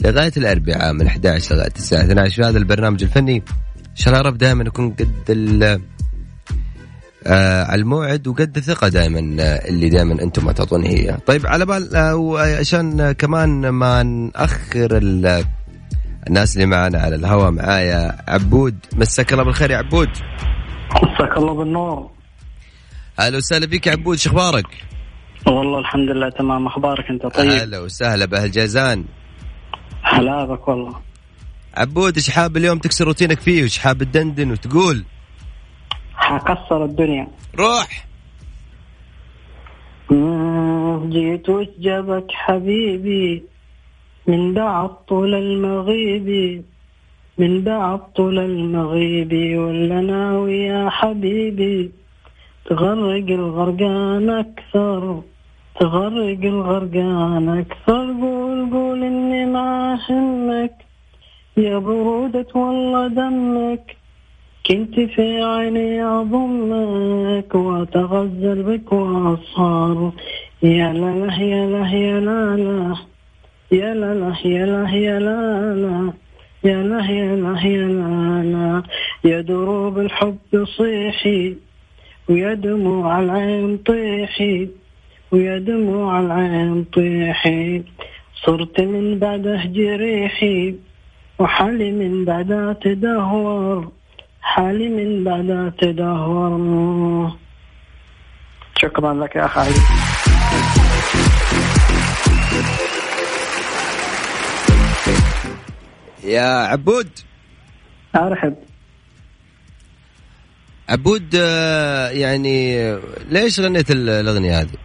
لغاية 0.05 0.33
الأربعاء 0.37 0.93
من 0.93 1.07
11 1.07 1.55
لغايه 1.55 1.73
الساعة 1.75 2.01
12 2.01 2.35
في 2.35 2.49
هذا 2.49 2.57
البرنامج 2.57 3.03
الفني 3.03 3.35
إن 3.35 3.95
شاء 3.95 4.13
الله 4.13 4.29
رب 4.29 4.37
دائما 4.37 4.63
نكون 4.63 4.89
قد 4.89 5.31
آه 7.27 7.63
على 7.63 7.81
الموعد 7.81 8.27
وقد 8.27 8.57
الثقة 8.57 8.87
دائما 8.87 9.43
آه 9.43 9.69
اللي 9.69 9.89
دائما 9.89 10.21
أنتم 10.21 10.45
ما 10.45 10.51
تعطوني 10.51 10.89
هي. 10.89 11.17
طيب 11.25 11.47
على 11.47 11.65
بال 11.65 11.95
آه 11.95 12.15
وعشان 12.15 13.01
آه 13.01 13.11
كمان 13.11 13.69
ما 13.69 14.03
نأخر 14.03 14.89
الناس 16.27 16.55
اللي 16.55 16.65
معنا 16.65 16.99
على 16.99 17.15
الهواء 17.15 17.51
معايا 17.51 18.17
عبود. 18.27 18.75
مساك 18.95 19.33
الله 19.33 19.43
بالخير 19.43 19.71
يا 19.71 19.77
عبود. 19.77 20.09
مساك 21.03 21.37
الله 21.37 21.53
بالنور. 21.53 22.11
أهلا 23.19 23.37
وسهلا 23.37 23.67
فيك 23.67 23.87
يا 23.87 23.91
عبود 23.91 24.17
شو 24.17 24.29
أخبارك؟ 24.29 24.65
والله 25.47 25.79
الحمد 25.79 26.09
لله 26.09 26.29
تمام. 26.29 26.67
أخبارك 26.67 27.09
أنت؟ 27.09 27.25
طيب. 27.25 27.49
أهلا 27.51 27.79
وسهلا 27.79 28.25
بأهل 28.25 28.51
جازان. 28.51 29.05
هلا 30.03 30.45
بك 30.45 30.67
والله. 30.67 30.95
عبود 31.77 32.15
إيش 32.15 32.29
حاب 32.29 32.57
اليوم 32.57 32.77
تكسر 32.79 33.05
روتينك 33.05 33.39
فيه؟ 33.39 33.61
وايش 33.61 33.77
حاب 33.77 34.03
تدندن 34.03 34.51
وتقول؟ 34.51 35.03
حكسر 36.25 36.85
الدنيا. 36.85 37.27
روح. 37.59 38.05
جيت 41.09 41.49
وجبك 41.49 42.29
حبيبي 42.31 43.43
من 44.27 44.53
بعد 44.53 44.89
طول 45.09 45.33
المغيب 45.35 46.27
من 47.37 47.61
بعد 47.61 47.99
طول 48.15 48.39
المغيب 48.39 49.31
ولا 49.59 49.99
ناوي 50.01 50.57
يا 50.71 50.89
حبيبي 50.89 51.91
تغرق 52.65 53.27
الغرقان 53.41 54.29
أكثر 54.29 55.01
تغرق 55.79 56.41
الغرقان 56.53 57.45
أكثر. 57.63 58.05
قول 58.21 58.59
قول 58.73 59.03
إني 59.03 59.45
ما 59.45 59.99
همك 60.09 60.75
يا 61.57 61.77
برودة 61.77 62.51
والله 62.55 63.07
دمك. 63.07 63.85
كنت 64.67 64.99
في 64.99 65.41
عيني 65.43 66.03
أضمك 66.03 67.55
وأتغزل 67.55 68.63
بك 68.63 68.91
وأسهر 68.91 70.11
يا 70.63 70.93
لا 70.93 71.33
يا 71.35 71.65
لا 71.65 71.87
يا 71.87 72.19
لا 72.19 72.95
يا 73.71 73.93
لا 73.93 74.35
يا 74.45 74.65
لا 74.65 74.89
يا 74.89 75.19
لا 75.19 76.13
يا 76.63 76.83
لا 76.83 76.99
يا 77.11 77.35
لا 77.35 77.59
يا 77.61 77.87
لا 78.43 78.83
يا 79.23 79.41
دروب 79.41 79.99
الحب 79.99 80.65
صيحي 80.77 81.55
ويا 82.29 82.53
دموع 82.53 83.19
العين 83.19 83.77
طيحي 83.77 84.69
ويا 85.31 85.57
دموع 85.57 86.19
العين 86.19 86.83
طيحي. 86.83 87.83
صرت 88.45 88.81
من 88.81 89.19
بعده 89.19 89.65
جريحي 89.65 90.75
وحالي 91.39 91.91
من 91.91 92.25
بعدها 92.25 92.73
تدهور. 92.73 93.94
حالي 94.51 94.89
من 94.89 95.23
بعدها 95.23 95.69
تدهور. 95.81 97.31
شكرا 98.81 99.13
لك 99.13 99.35
يا 99.35 99.47
خالد 99.47 99.77
يا 106.23 106.67
عبود. 106.67 107.09
أرحب. 108.15 108.55
عبود 110.89 111.35
آه، 111.39 112.09
يعني 112.09 112.75
ليش 113.29 113.59
غنيت 113.59 113.91
ال- 113.91 114.09
الأغنية 114.09 114.59
هذه؟ 114.61 114.77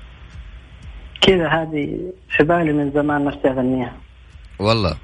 كذا 1.21 1.49
هذه 1.49 2.13
في 2.37 2.45
بالي 2.45 2.73
من 2.73 2.91
زمان 2.93 3.25
نفسي 3.25 3.49
اغنيها 3.49 3.93
والله. 4.59 4.97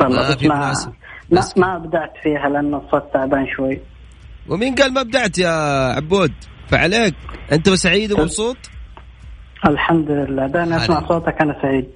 والله 0.00 0.28
ما 0.28 0.36
في 0.36 0.48
مناسب. 0.48 0.92
بس 1.32 1.58
ما 1.58 1.76
ابدعت 1.76 2.12
فيها 2.22 2.48
لأن 2.48 2.74
الصوت 2.74 3.12
تعبان 3.12 3.46
شوي. 3.56 3.80
ومين 4.48 4.74
قال 4.74 4.94
ما 4.94 5.00
ابدعت 5.00 5.38
يا 5.38 5.50
عبود؟ 5.96 6.32
فعليك. 6.68 7.14
أنت 7.52 7.70
سعيد 7.70 8.12
ومبسوط؟ 8.12 8.56
الحمد 9.66 10.10
لله. 10.10 10.46
دائما 10.46 10.76
أسمع. 10.76 11.08
صوتك 11.08 11.40
أنا 11.40 11.56
سعيد. 11.62 11.88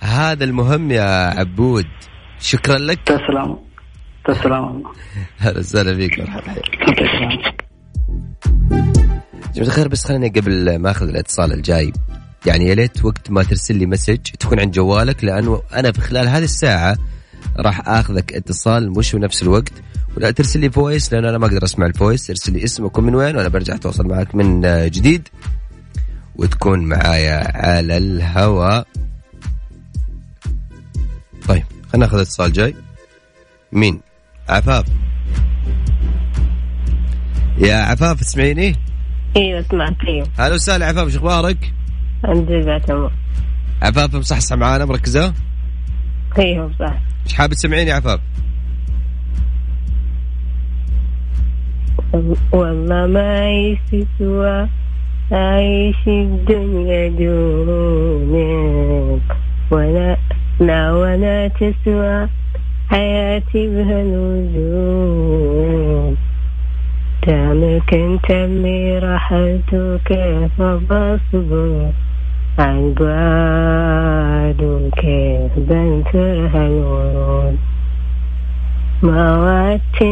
هذا 0.00 0.44
المهم 0.44 0.90
يا 0.90 1.38
عبود. 1.38 1.86
شكرا 2.40 2.78
لك. 2.78 3.00
تسلم. 3.06 3.58
تسلم. 4.24 4.82
هلا 5.42 5.58
وسهلا 5.58 5.94
فيك. 5.96 6.20
مرحبا. 6.20 6.54
جماعة 9.54 9.68
الخير 9.68 9.88
بس 9.88 10.04
خليني 10.04 10.28
قبل 10.28 10.78
ما 10.78 10.90
أخذ 10.90 11.08
الاتصال 11.08 11.52
الجاي. 11.52 11.92
يعني 12.46 12.66
يا 12.66 12.74
ليت 12.74 13.04
وقت 13.04 13.30
ما 13.30 13.42
ترسل 13.42 13.76
لي 13.76 13.86
message 13.86 14.16
تكون 14.16 14.60
عند 14.60 14.72
جوالك 14.72 15.24
لأنه 15.24 15.62
أنا 15.72 15.92
في 15.92 16.00
خلال 16.00 16.28
هذه 16.28 16.44
الساعة 16.44 16.96
راح 17.60 17.88
آخذك 17.88 18.32
اتصال 18.32 18.90
مش 18.98 19.16
بنفس 19.16 19.42
الوقت. 19.42 19.72
ولا 20.16 20.30
ترسل 20.30 20.60
لي 20.60 20.70
voice 20.70 21.12
لأن 21.12 21.24
أنا 21.24 21.38
ما 21.38 21.46
أقدر 21.46 21.64
أسمع 21.64 21.86
ال 21.86 21.93
voice 21.93 22.30
ارسل 22.30 22.52
لي 22.52 22.64
اسمك 22.64 22.98
ومن 22.98 23.14
وين 23.14 23.36
وأنا 23.36 23.48
برجع 23.48 23.74
أتواصل 23.74 24.06
معك 24.06 24.34
من 24.34 24.64
آه، 24.64 24.86
جديد. 24.88 25.28
وتكون 26.36 26.88
معايا 26.88 27.56
على 27.66 27.96
الهواء 27.96 28.86
طيب 31.48 31.62
خلينا 31.92 32.06
ناخذ 32.06 32.18
اتصال 32.20 32.52
جاي. 32.52 32.74
مين؟ 33.72 34.00
عفاف. 34.48 34.84
يا 37.58 37.74
عفاف 37.74 38.20
تسمعيني؟ 38.20 38.76
أيوه 39.36 39.64
سمعت 39.70 39.96
أيوه. 40.08 40.26
هلا 40.38 40.54
وسهلا 40.54 40.86
عفاف 40.86 41.08
شو 41.08 41.18
أخبارك؟ 41.18 41.72
الحمد 42.24 42.50
لله 42.50 42.78
تمام. 42.78 43.10
عفاف 43.82 44.14
مصحصح 44.14 44.56
معانا 44.56 44.84
مركزة؟ 44.84 45.34
أيوه 46.38 46.72
صح 46.80 46.98
إيش 47.30 47.38
حابب 47.38 47.52
تسمعيني 47.52 47.90
يا 47.90 47.94
عفاف؟ 47.94 48.20
والله 52.52 53.06
ما 53.06 53.38
عيش 53.40 53.78
سوى 54.18 54.68
أعيش 55.32 56.08
الدنيا 56.08 57.08
دونك. 57.08 58.56
ولا 59.70 60.16
لا 60.60 60.92
ولا 60.92 61.48
تسوى 61.48 62.28
حياتي 62.90 63.68
بهالوجود. 63.68 65.30
دامك 67.26 67.94
انت 67.94 68.30
اللي 68.30 68.98
رحلت 68.98 69.74
وكيف 69.74 70.62
بصبر 70.62 71.90
عن 72.60 72.94
بعد 72.94 74.60
وكيف 74.62 75.52
بنثر 75.56 76.46
هالورود 76.54 77.58
ما 79.02 79.36
وعدت 79.36 80.02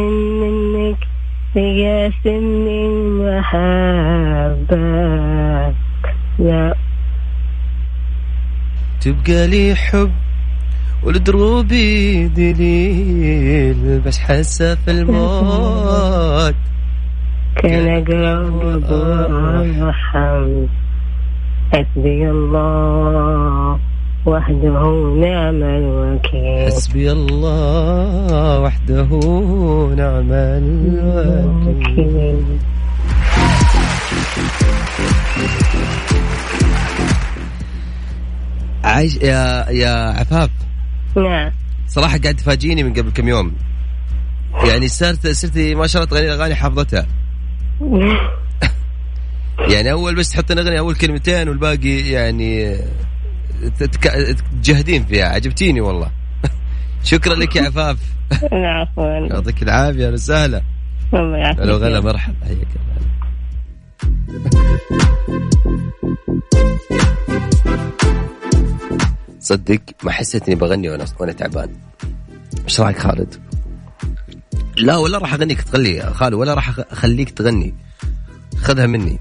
منك 0.41 0.97
يقاسمني 1.55 2.85
المحبة 2.87 4.77
لا 6.39 6.75
تبقى 9.01 9.47
لي 9.47 9.75
حب 9.75 10.11
والدروبي 11.03 12.27
دليل 12.27 13.99
بس 14.05 14.17
حاسة 14.19 14.75
في 14.75 14.91
الموت. 14.91 16.55
كان 17.55 17.87
أقرب 17.87 18.83
الرحم 18.83 20.65
حسبي 21.73 22.29
الله 22.29 23.79
وحده 24.25 24.81
نعم 25.21 25.63
الوكيل. 25.63 26.65
حسبي 26.65 27.11
الله 27.11 28.59
وحده 28.61 29.03
نعم 29.97 30.31
الوكيل. 30.31 31.45
وكيل. 31.67 32.59
عايش 38.83 39.15
يا 39.15 39.69
يا 39.69 40.19
عفاف. 40.19 40.49
نعم. 41.15 41.51
صراحة 41.87 42.17
قاعد 42.17 42.35
تفاجئيني 42.35 42.83
من 42.83 42.93
قبل 42.93 43.11
كم 43.11 43.27
يوم. 43.27 43.53
يعني 44.67 44.87
صرت 44.87 45.27
صرتي 45.27 45.75
ما 45.75 45.87
شاء 45.87 46.03
الله 46.03 46.15
تغني 46.15 46.31
أغاني 46.33 46.55
حافظتها. 46.55 47.05
يعني 49.67 49.91
أول 49.91 50.15
بس 50.15 50.29
تحطين 50.29 50.59
أغنية 50.59 50.79
أول 50.79 50.95
كلمتين 50.95 51.49
والباقي 51.49 51.99
يعني 51.99 52.77
تجهدين 54.63 55.05
فيها. 55.05 55.25
عجبتيني 55.25 55.81
والله. 55.81 56.11
شكرا 57.03 57.35
لك 57.35 57.55
يا 57.55 57.61
عفاف. 57.61 57.97
العفو 58.53 59.01
يعطيك 59.01 59.63
العافية 59.63 60.05
أهلا 60.05 60.13
وسهلا. 60.13 60.61
الله 61.13 61.37
يعافيك. 61.37 61.65
لو 61.65 61.77
غلا 61.77 61.99
مرحبا. 61.99 62.35
حياك 62.45 62.67
صدق 69.39 69.81
ما 70.03 70.11
حسيت 70.11 70.47
إني 70.47 70.55
بغني 70.55 70.89
وأنا 70.89 71.05
وأنا 71.19 71.31
تعبان. 71.31 71.69
إيش 72.65 72.81
رأيك 72.81 72.99
خالد؟ 72.99 73.35
لا 74.77 74.97
ولا 74.97 75.17
راح 75.17 75.33
أغنيك 75.33 75.61
تغني 75.61 75.89
يا 75.89 76.09
خالد 76.09 76.33
ولا 76.33 76.53
راح 76.53 76.79
أخليك 76.91 77.29
تغني. 77.29 77.73
خذها 78.57 78.87
مني. 78.87 79.19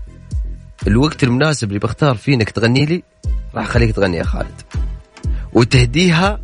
الوقت 0.87 1.25
المناسب 1.25 1.69
اللي 1.69 1.79
بختار 1.79 2.17
فيه 2.17 2.35
إنك 2.35 2.51
تغني 2.51 2.87
لي 2.87 3.03
راح 3.55 3.65
أخليك 3.67 3.97
تغني 3.97 4.17
يا 4.17 4.25
خالد. 4.25 4.63
وتهديها 5.53 6.41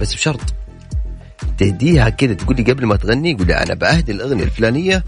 بس 0.00 0.14
بشرط. 0.14 0.54
تهديها 1.58 2.08
كذا 2.08 2.34
تقول 2.34 2.56
لي 2.56 2.62
قبل 2.62 2.86
ما 2.86 2.96
تغني 2.96 3.34
قول 3.34 3.46
لي 3.46 3.54
أنا 3.54 3.74
بأهدي 3.74 4.12
الأغنية 4.12 4.44
الفلانية 4.44 5.04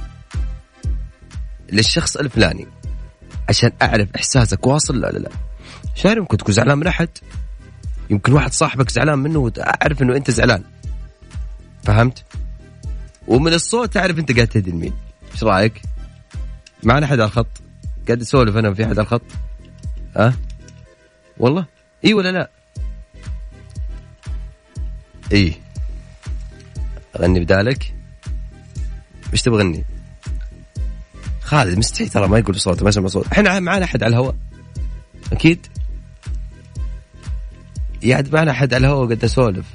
للشخص 1.73 2.17
الفلاني 2.17 2.67
عشان 3.49 3.71
أعرف 3.83 4.09
إحساسك 4.17 4.67
واصل 4.67 5.01
لا 5.01 5.07
لا 5.07 5.19
لا. 5.19 5.31
شايف 5.95 6.17
يمكن 6.17 6.37
تكون 6.37 6.55
زعلان 6.55 6.79
من 6.79 6.87
أحد؟ 6.87 7.09
يمكن 8.11 8.33
واحد 8.33 8.53
صاحبك 8.53 8.91
زعلان 8.91 9.19
منه 9.19 9.39
وتعرف 9.39 10.03
إنه 10.03 10.17
أنت 10.17 10.31
زعلان. 10.31 10.63
فهمت؟ 11.85 12.25
ومن 13.27 13.53
الصوت 13.53 13.93
تعرف 13.93 14.19
أنت 14.19 14.33
قاعد 14.33 14.47
تهدي 14.49 14.71
لمين. 14.71 14.93
إيش 15.33 15.45
رأيك؟ 15.45 15.83
معنا 16.83 17.07
أحد 17.07 17.21
على 17.21 17.29
الخط؟ 17.29 17.47
قاعد 18.09 18.21
أسولف 18.21 18.57
أنا 18.57 18.75
في 18.75 18.85
أحد 18.85 18.99
الخط؟ 18.99 19.23
أه؟ 20.17 20.35
والله؟ 21.39 21.67
إي 22.05 22.15
ولا 22.15 22.33
لا؟ 22.33 22.51
إي 25.33 25.55
أغني 27.17 27.41
بدالك 27.41 27.95
إيش 29.33 29.43
تبغى 29.43 29.63
غني؟ 29.63 29.85
خالد 31.41 31.79
مستحي 31.79 32.09
ترى 32.09 32.29
ما 32.29 32.39
يقول 32.39 32.55
بصوته 32.55 32.83
ما 32.83 32.89
يسمع 32.89 33.09
صوت 33.09 33.27
إحنا 33.27 33.61
معنا 33.61 33.85
أحد 33.85 34.03
على 34.03 34.11
الهواء 34.11 34.35
أكيد 35.33 35.67
يعد 38.03 38.35
معنا 38.35 38.51
أحد 38.51 38.75
على 38.75 38.87
الهواء 38.87 39.11
قد 39.11 39.25
أسولف 39.25 39.67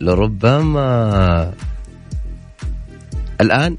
لربما 0.00 1.54
الآن 3.40 3.76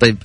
طيب 0.00 0.16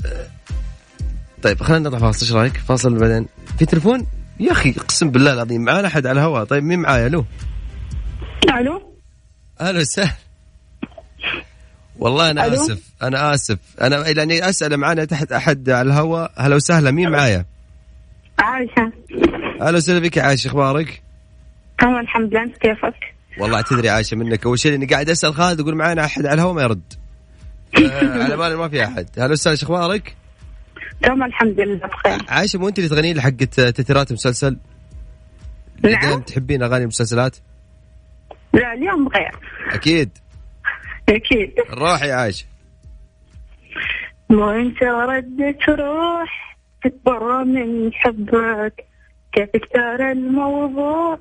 طيب 1.44 1.64
خلينا 1.64 1.90
نطلع 1.90 2.00
فاصل 2.00 2.26
إيش 2.26 2.34
رأيك؟ 2.34 2.58
فاصل 2.58 2.98
بعدين 2.98 3.28
في 3.60 3.66
تليفون؟ 3.66 4.08
يا 4.40 4.52
أخي 4.52 4.70
أقسم 4.78 5.12
بالله 5.12 5.34
العظيم 5.34 5.62
معانا 5.62 5.88
احد 5.88 6.08
على 6.08 6.20
الهواء 6.20 6.44
طيب 6.44 6.64
مين 6.64 6.80
معايا 6.80 7.08
ألو؟ 7.08 7.26
ألو 8.50 8.94
أهلا 9.62 9.80
وسهلا 9.80 10.12
والله 12.00 12.32
أنا 12.32 12.46
ألو؟ 12.46 12.56
آسف 12.56 12.80
أنا 13.02 13.34
آسف 13.34 13.58
أنا 13.82 13.96
لاني 13.96 14.50
أسأل 14.50 14.78
معانا 14.78 15.06
تحت 15.06 15.32
أحد 15.32 15.70
على 15.70 15.88
الهواء 15.88 16.32
هلا 16.38 16.56
وسهلا 16.56 16.92
مين 16.92 17.10
معايا؟ 17.10 17.46
عايشة 18.40 18.92
أهلا 19.62 19.78
وسهلا 19.78 20.00
بك 20.00 20.18
يا 20.18 20.24
عايشه 20.24 20.48
أخبارك؟ 20.48 21.02
تمام 21.80 22.00
الحمد 22.00 22.32
لله 22.32 22.44
أنت 22.44 22.58
كيفك؟ 22.58 23.14
والله 23.40 23.56
اعتذري 23.58 23.90
عايشه 23.90 24.18
منك 24.18 24.46
أول 24.46 24.60
شيء 24.60 24.76
اني 24.76 24.86
قاعد 24.86 25.10
أسأل 25.10 25.34
خالد 25.34 25.60
يقول 25.60 25.76
معانا 25.76 26.06
أحد 26.06 26.26
على 26.26 26.34
الهواء 26.34 26.54
ما 26.54 26.62
يرد 26.62 26.94
على 27.90 28.38
بالي 28.38 28.56
ما 28.56 28.70
في 28.70 28.84
أحد. 28.84 29.10
هلا 29.18 29.32
وسهلا 29.32 29.52
إيش 29.52 29.64
أخبارك؟ 29.64 30.16
تمام 31.04 31.24
الحمد 31.24 31.60
لله 31.60 31.88
بخير. 31.88 32.20
عايشه 32.30 32.60
مو 32.60 32.68
انت 32.68 32.80
اللي 32.80 32.90
تغني 32.90 33.14
لي 33.14 33.22
حقت 33.22 33.60
تترات 33.60 34.12
مسلسل؟ 34.14 34.58
نعم. 35.84 36.02
دايم 36.02 36.20
تحبين 36.20 36.64
أغاني 36.64 36.84
المسلسلات؟ 36.84 37.38
لا 38.54 38.74
اليوم 38.74 39.08
غير. 39.08 39.32
أكيد. 39.72 40.18
أكيد. 41.10 41.54
روحي 41.70 42.08
يا 42.08 42.16
عايشه 42.16 42.46
مو 44.30 44.50
أنت 44.52 44.84
ردت 44.84 45.70
روح 45.70 46.58
تكبر 46.84 47.44
من 47.44 47.94
حبك. 47.94 48.86
كيف 49.34 49.50
اختار 49.56 50.12
الموضوع؟ 50.12 51.20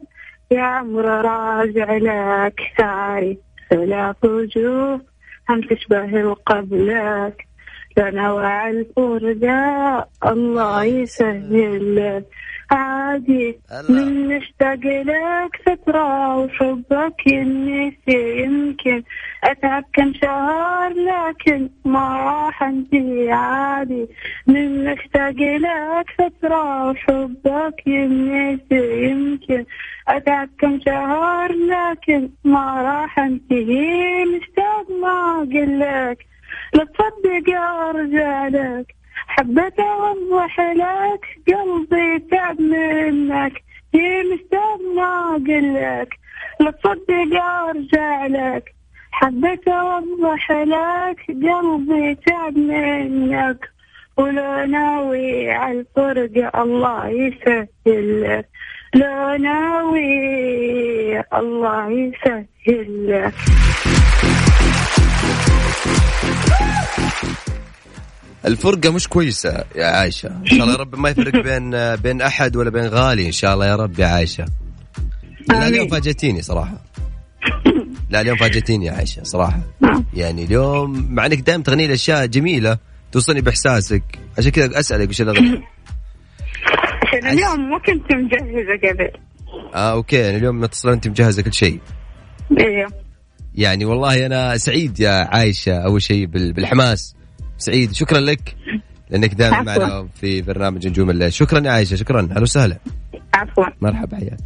يا 0.50 0.62
عمر 0.62 1.04
راجع 1.04 1.96
لك 1.96 2.60
ساري 2.78 3.38
ثلاث 3.70 4.24
وجوه. 4.24 5.09
هم 5.54 5.60
تشبه 5.60 6.20
القبلك 6.20 7.46
لنا 7.96 8.32
وعى 8.32 8.70
الفرقة 8.70 10.06
الله 10.26 10.84
يسهل. 10.84 12.24
عادي. 12.72 13.58
من 13.88 14.28
نشتاق 14.28 14.80
لك 14.84 15.56
فترة 15.66 16.36
وحبك 16.38 17.26
ينسي 17.26 18.42
يمكن. 18.42 19.02
أتعب 19.44 19.84
كم 19.92 20.12
شهر 20.14 20.92
لكن 20.92 21.68
ما 21.84 22.16
راح 22.16 22.62
أنتهي 22.62 23.32
عادي. 23.32 24.06
من 24.46 24.84
نشتاق 24.84 25.36
لك 25.38 26.10
فترة 26.18 26.90
وحبك 26.90 27.86
ينسي 27.86 29.10
يمكن. 29.10 29.64
أتعب 30.08 30.48
كم 30.58 30.80
شهر 30.80 31.52
لكن 31.52 32.30
ما 32.44 32.82
راح 32.82 33.18
أنتهي 33.18 34.24
مشتاق 34.24 34.90
ما 35.02 35.42
أقلك. 35.42 36.26
لا 36.74 36.84
تصدق 36.84 37.60
أرجع 37.60 38.48
لك 38.48 38.99
حبيت 39.30 39.80
أوضح 39.80 40.60
لك 40.60 41.24
قلبي 41.48 42.18
تعب 42.30 42.60
منك 42.60 43.52
مشتاق 44.32 44.80
ما 44.96 45.36
أقلك 45.36 46.14
لا 46.60 46.70
تصدق 46.70 47.42
أرجع 47.42 48.26
لك. 48.26 48.74
حبيت 49.12 49.68
أوضح 49.68 50.50
لك 50.50 51.20
قلبي 51.28 52.14
تعب 52.14 52.56
منك. 52.58 53.70
ولو 54.16 54.64
ناوي 54.64 55.50
على 55.50 55.84
الله 56.54 57.08
يسهل 57.08 58.22
لك 58.22 58.48
لو 58.94 59.36
ناوي 59.36 61.20
الله 61.20 61.90
يسهل 61.90 63.06
لك 63.08 63.34
الفرقة 68.46 68.90
مش 68.92 69.08
كويسة 69.08 69.64
يا 69.76 69.86
عايشة. 69.86 70.28
إن 70.28 70.46
شاء 70.46 70.60
الله 70.60 70.72
يا 70.72 70.76
رب 70.78 70.96
ما 70.96 71.08
يفرق 71.10 71.42
بين 71.42 71.96
بين 71.96 72.22
أحد 72.22 72.56
ولا 72.56 72.70
بين 72.70 72.86
غالي. 72.86 73.26
إن 73.26 73.32
شاء 73.32 73.54
الله 73.54 73.66
يا 73.66 73.76
رب 73.76 73.98
يا 73.98 74.06
عايشة. 74.06 74.44
لا. 75.48 75.68
اليوم 75.68 75.88
فاجأتيني 75.88 76.42
صراحة. 76.42 76.82
لا 78.10 78.20
اليوم 78.20 78.36
فاجأتيني 78.36 78.86
يا 78.86 78.92
عايشة 78.92 79.22
صراحة. 79.22 79.60
نعم. 79.80 80.04
يعني 80.14 80.44
اليوم 80.44 81.06
مع 81.14 81.26
إنك 81.26 81.38
دائما 81.40 81.62
تغني 81.62 81.86
لي 81.86 81.94
أشياء 81.94 82.26
جميلة 82.26 82.78
توصلني 83.12 83.40
بإحساسك. 83.40 84.02
عشان 84.38 84.50
كذا 84.50 84.78
أسألك 84.80 85.08
وش 85.08 85.20
الأغنية؟ 85.20 85.60
عشان 87.06 87.26
اليوم 87.26 87.70
ما 87.70 87.78
كنت 87.78 88.12
مجهزة 88.12 88.88
قبل. 88.88 89.10
آه 89.74 89.92
أوكي. 89.92 90.16
يعني 90.16 90.36
اليوم 90.36 90.60
متصله 90.60 90.92
أنت 90.92 91.08
مجهزة 91.08 91.42
كل 91.42 91.52
شيء. 91.54 91.78
أيوه 92.58 92.92
يعني 93.54 93.84
والله 93.84 94.26
أنا 94.26 94.56
سعيد 94.56 95.00
يا 95.00 95.10
عايشة 95.10 95.72
أول 95.78 96.02
شيء 96.02 96.26
بال- 96.26 96.52
بالحماس. 96.52 97.14
سعيد 97.60 97.92
شكرا 97.92 98.20
لك. 98.20 98.56
لأنك 99.10 99.34
دائما. 99.34 99.62
معنا 99.62 100.08
في 100.20 100.42
برنامج 100.42 100.88
نجوم 100.88 101.10
الليل. 101.10 101.32
شكرا 101.32 101.60
يا 101.66 101.70
عايشه 101.70 101.96
شكرا. 101.96 102.28
أهلا 102.30 102.40
وسهلا. 102.40 102.78
عفوا. 103.34 103.64
مرحبا 103.80 104.16
حياك. 104.16 104.40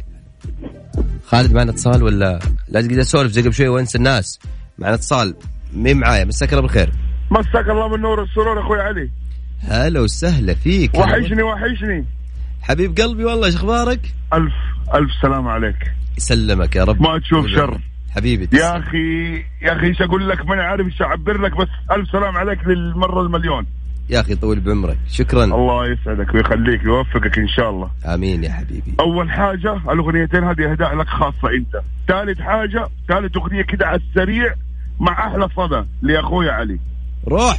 خالد 1.27 1.53
معنا 1.53 1.71
اتصال 1.71 2.03
ولا 2.03 2.39
لا 2.69 2.79
قاعد 2.79 2.91
اسولف 2.91 3.31
زي 3.31 3.41
قبل 3.41 3.53
شوي 3.53 3.67
وانسى 3.67 3.97
الناس؟ 3.97 4.39
معنا 4.77 4.95
اتصال. 4.95 5.35
مين 5.73 5.97
معايا؟ 5.97 6.25
مساك 6.25 6.49
الله 6.49 6.61
بالخير. 6.61 6.91
مساك 7.31 7.69
الله 7.69 7.89
بالنور 7.89 8.19
والسرور 8.19 8.61
أخوي 8.61 8.81
علي. 8.81 9.09
هلا 9.59 9.99
وسهلا 9.99 10.53
فيك. 10.53 10.97
وحشني 10.97 11.43
وحشني. 11.43 12.05
حبيب 12.61 12.97
قلبي 12.97 13.25
والله 13.25 13.47
إيش 13.47 13.55
أخبارك؟ 13.55 13.99
ألف 14.33 14.53
ألف 14.93 15.11
سلام 15.21 15.47
عليك. 15.47 15.75
يسلمك 16.17 16.75
يا 16.75 16.83
رب. 16.83 17.01
ما 17.01 17.19
تشوف 17.19 17.47
شر. 17.47 17.79
حبيبي 18.15 18.57
يا. 18.57 18.77
أخي 18.77 19.35
يا 19.61 19.73
أخي 19.73 19.87
إيش 19.87 20.01
أقول 20.01 20.29
لك؟ 20.29 20.45
ماني 20.45 20.61
عارف 20.61 20.85
إيش 20.85 21.01
أعبر 21.01 21.41
لك 21.41 21.57
بس 21.57 21.67
ألف 21.91 22.09
سلام 22.11 22.37
عليك 22.37 22.67
للمرة 22.67 23.21
المليون. 23.21 23.65
يا 24.09 24.19
أخي 24.19 24.35
طول 24.35 24.59
بعمرك 24.59 24.97
شكرا. 25.07 25.43
الله 25.43 25.87
يسعدك 25.91 26.33
ويخليك 26.33 26.83
ويوفقك 26.83 27.37
إن 27.37 27.47
شاء 27.47 27.69
الله. 27.69 27.89
آمين 28.13 28.43
يا 28.43 28.51
حبيبي. 28.51 28.93
أول 28.99 29.31
حاجة 29.31 29.73
الأغنيتين 29.91 30.43
هذه 30.43 30.71
أهداء 30.71 30.95
لك 30.95 31.07
خاصة 31.07 31.49
أنت. 31.57 31.81
ثالث 32.07 32.41
حاجة 32.41 32.87
ثالث 33.07 33.37
أغنية 33.37 33.61
كده 33.61 33.87
على 33.87 34.01
السريع 34.09 34.53
مع 34.99 35.27
أحلى 35.27 35.49
صدى 35.55 35.85
لأخوي 36.01 36.49
علي. 36.49 36.79
روح. 37.27 37.57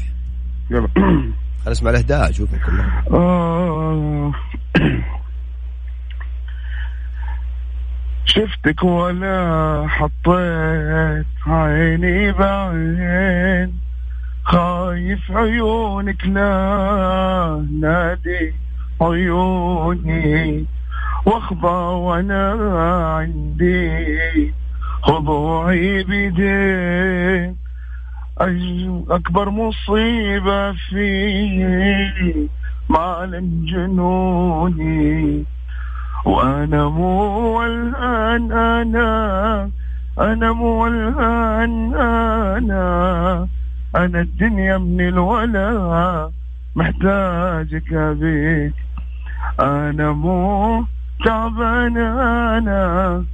يلا. 0.71 0.89
خلينا 0.97 1.33
نسمع 1.71 1.91
الأهداء 1.91 2.31
اشوفك 2.31 2.61
كلها 2.67 3.05
آه. 3.11 4.33
شفتك 8.27 8.85
ولا 8.85 9.85
حطيت 9.89 11.27
عيني 11.47 12.33
بعين. 12.33 13.73
خايف 14.45 15.33
عيونك 15.33 16.27
لا 16.27 17.67
نادي 17.81 18.55
عيوني. 19.01 20.65
وأخضع 21.27 21.89
وأنا 21.91 22.53
عندي 23.17 24.53
خضوعي 25.03 26.03
بيدين 26.03 27.57
أكبر 29.11 29.51
مصيبة 29.51 30.73
في 30.73 31.07
معلم 32.89 33.65
جنوني. 33.67 35.45
وأنا 36.27 36.89
مو 36.89 37.63
الآن 37.63 38.53
أنا 38.53 39.71
أنا 40.19 40.53
مو 40.53 40.87
الآن 40.87 41.95
أنا. 41.95 43.49
أنا 43.97 44.21
الدنيا 44.21 44.79
من 44.79 45.01
الولا 45.09 46.31
محتاجك 46.77 47.93
أبيك 47.93 48.75
أنا 49.61 50.13
مو 50.13 50.85
تعبان 51.25 51.97
أنا. 51.97 53.25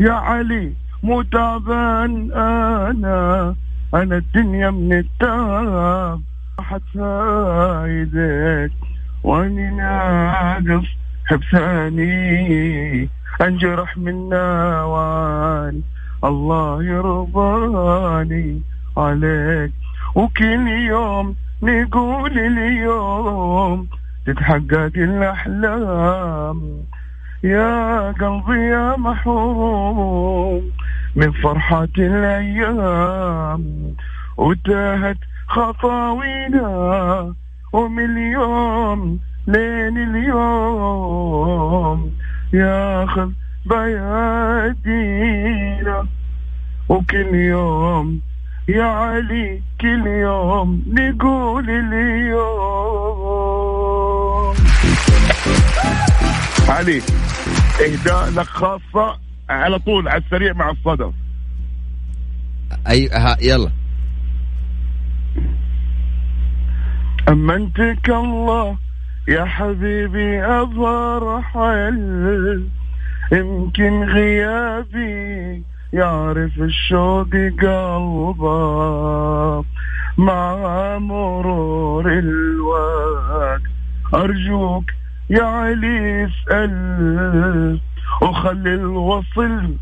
يا 0.00 0.12
علي 0.12 0.72
مو 1.02 1.22
تعبان 1.22 2.32
أنا. 2.32 3.54
أنا 3.94 4.16
الدنيا 4.16 4.70
من 4.70 4.92
التعب 4.92 6.20
راحت 6.58 6.82
فايدك. 6.94 8.72
وأني 9.22 9.70
ناقص 9.70 10.86
حب 11.30 11.40
ثاني 11.52 13.08
أنجرح 13.40 13.98
من 13.98 14.28
نواني 14.28 15.82
الله 16.24 16.82
يرضاني 16.82 18.62
عليك. 18.96 19.72
وكل 20.14 20.68
يوم 20.68 21.36
نقول 21.62 22.38
اليوم 22.38 23.88
تتحقق 24.26 24.92
الأحلام. 24.96 26.58
يا 27.44 28.12
قلبي 28.12 28.60
يا 28.60 28.96
محروم 28.96 30.62
من 31.16 31.32
فرحة 31.32 31.94
الأيام. 31.98 33.62
وتاهت 34.36 35.18
خطاوينا 35.48 37.34
ومن 37.72 38.04
اليوم 38.04 39.20
لين 39.46 39.98
اليوم 40.16 42.12
ياخذ 42.52 43.30
بيادينا 43.66 45.26
وكل 46.88 47.34
يوم 47.34 48.20
يا 48.68 48.84
علي 48.84 49.62
كل 49.80 50.06
يوم 50.06 50.82
نقول 50.86 51.70
اليوم. 51.70 53.00
علي 56.68 57.02
إهداء 57.86 58.30
لك 58.30 58.46
خاصة 58.46 59.18
على 59.50 59.78
طول 59.78 60.08
على 60.08 60.22
السريع 60.24 60.52
مع 60.52 60.70
الصدف 60.70 61.12
أي 62.88 63.08
ها 63.08 63.36
يلا. 63.42 63.70
أمنتك 67.28 68.10
الله 68.10 68.76
يا 69.28 69.44
حبيبي 69.44 70.44
أظهر 70.44 71.42
حل. 71.42 72.64
يمكن 73.32 74.04
غيابي 74.04 75.62
يعرف 75.92 76.58
الشوق 76.58 77.28
قلبه 77.62 78.44
مع 80.18 80.98
مرور 80.98 82.12
الوقت. 82.12 83.62
أرجوك 84.14 84.84
يا 85.30 85.42
علي 85.42 86.24
اسأل 86.24 87.80
وخلي 88.22 88.74
الوصل. 88.74 89.74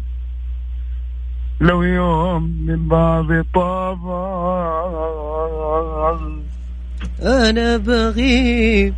لو 1.60 1.82
يوم 1.82 2.42
من 2.66 2.88
بعض 2.88 3.44
طابع 3.54 4.88
أنا 7.22 7.76
بغيب. 7.76 8.94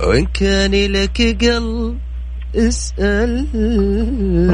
وإن 0.00 0.26
كان 0.26 0.92
لك 0.92 1.36
قلب 1.44 1.98
اسأل. 2.56 3.46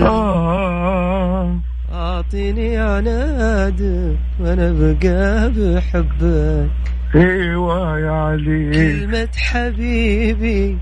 آه. 0.02 1.59
اعطيني 1.92 2.76
عناد 2.76 4.16
وأنا 4.40 4.72
بقى 4.72 5.50
بحبك. 5.50 6.70
إيوه 7.14 7.98
يا 8.00 8.11
علي. 8.11 8.70
كلمة 8.70 9.28
حبيبي 9.37 10.78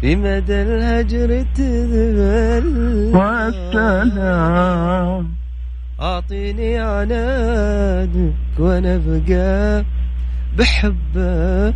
في 0.00 0.16
مدى 0.16 0.62
الهجر 0.62 1.44
تذبل. 1.54 3.10
والسلام. 3.16 4.60
اعطيني 6.00 6.78
عنادك 6.78 8.32
وأنا 8.58 9.00
بقى 9.06 9.84
بحبك 10.58 11.74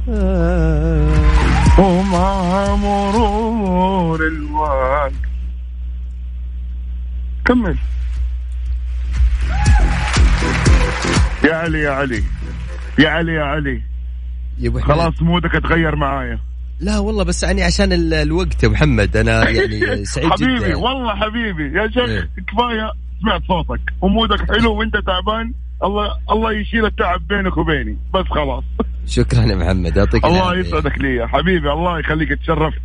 ومع 1.78 2.74
مرور 2.76 4.26
الوقت. 4.26 5.12
كمل. 7.44 7.76
يا 11.44 11.54
علي 11.54 11.80
يا 11.80 11.90
علي. 11.90 12.22
يا 12.98 13.08
علي 13.08 13.32
يا 13.32 13.42
علي. 13.44 13.82
يا 14.58 14.68
أبو. 14.68 14.80
خلاص 14.80 15.22
مودك 15.22 15.54
اتغير 15.54 15.96
معايا. 15.96 16.38
لا 16.80 16.98
والله 16.98 17.24
بس 17.24 17.42
يعني 17.42 17.62
عشان 17.62 17.92
ال- 17.92 18.14
الوقت 18.14 18.62
يا 18.62 18.68
محمد 18.68 19.16
أنا 19.16 19.48
يعني 19.48 20.04
سعيد 20.14 20.30
حبيبي 20.30 20.54
جدا 20.58 20.76
والله 20.76 21.14
حبيبي. 21.14 21.78
يا 21.78 21.88
شيخ 21.88 22.08
إيه. 22.08 22.20
كفاية 22.48 22.92
سمعت 23.22 23.42
صوتك. 23.48 23.80
ومودك 24.00 24.52
حلو 24.52 24.74
وأنت 24.74 24.94
تعبان. 24.96 25.52
الله 25.84 26.18
الله 26.30 26.52
يشيل 26.52 26.87
التعب 26.87 27.26
بينك 27.28 27.56
وبيني. 27.56 27.98
بس 28.14 28.24
خلاص. 28.30 28.64
شكرا 29.06 29.40
يا 29.42 29.54
محمد. 29.54 29.96
يعطيك 29.96 30.24
الله. 30.24 30.54
يسعدك 30.58 30.98
لي 30.98 31.28
حبيبي. 31.28 31.72
الله 31.72 31.98
يخليك 31.98 32.28
تشرفت 32.40 32.78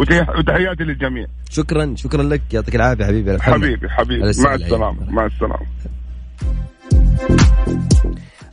وتح- 0.00 0.38
وتحياتي 0.38 0.84
للجميع. 0.84 1.26
شكرا 1.50 1.94
شكرا 1.96 2.22
لك. 2.22 2.42
يعطيك 2.54 2.76
العافية 2.76 3.04
حبيبي. 3.04 3.30
يا 3.30 3.36
محمد. 3.36 3.54
حبيبي 3.54 3.88
حبيبي. 3.88 4.22
مع. 4.44 4.54
السلامة. 4.54 5.10
مع 5.10 5.26
السلامة. 5.26 5.66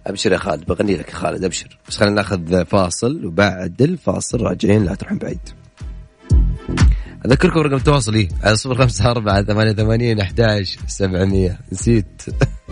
أبشر 0.07 0.31
يا 0.31 0.37
خالد. 0.37 0.65
بغني 0.65 0.95
لك 0.97 1.09
يا 1.09 1.15
خالد. 1.15 1.43
أبشر. 1.43 1.77
بس 1.87 1.97
خلينا 1.97 2.15
ناخذ 2.15 2.65
فاصل 2.65 3.25
وبعد 3.25 3.81
الفاصل 3.81 4.41
راجعين. 4.41 4.85
لا 4.85 4.95
تروحون 4.95 5.17
بعيد. 5.17 5.39
أذكركم 7.25 7.59
رقم 7.59 7.75
التواصل 7.75 8.13
إيه؟ 8.13 8.29
على 8.43 8.55
صفر 8.55 8.75
خمسة 8.75 9.11
أربعة 9.11 9.43
ثمانية 9.43 9.71
ثمانين 9.73 10.19
أحداش 10.19 10.77
سبعمية. 10.87 11.59
نسيت. 11.71 12.21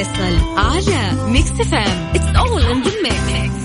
مع 0.00 0.06
علي 0.06 0.10
الفيصل 0.10 0.58
على 0.58 1.30
Mix 1.30 1.50
FM 1.50 2.12
it's 2.14 2.36
all 2.36 2.62
in 2.62 2.82
the 2.82 2.90
mix 3.02 3.59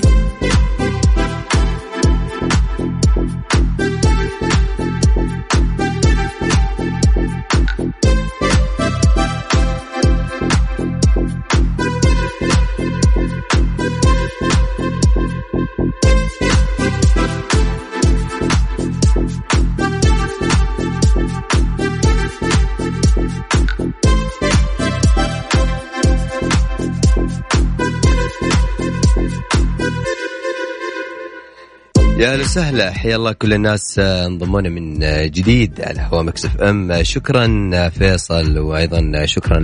أهلا 32.35 32.43
وسهلا. 32.43 32.91
حيا 32.91 33.15
الله 33.15 33.31
كل 33.31 33.53
الناس 33.53 33.99
آه، 33.99 34.25
انضمونا 34.25 34.69
من 34.69 35.03
آه، 35.03 35.25
جديد 35.25 35.81
على 35.81 36.01
هوا 36.11 36.21
Mix 36.21 36.45
FM. 36.45 36.91
آه، 36.91 37.01
شكرا 37.01 37.89
فيصل 37.89 38.59
وأيضا 38.59 39.25
شكرا 39.25 39.59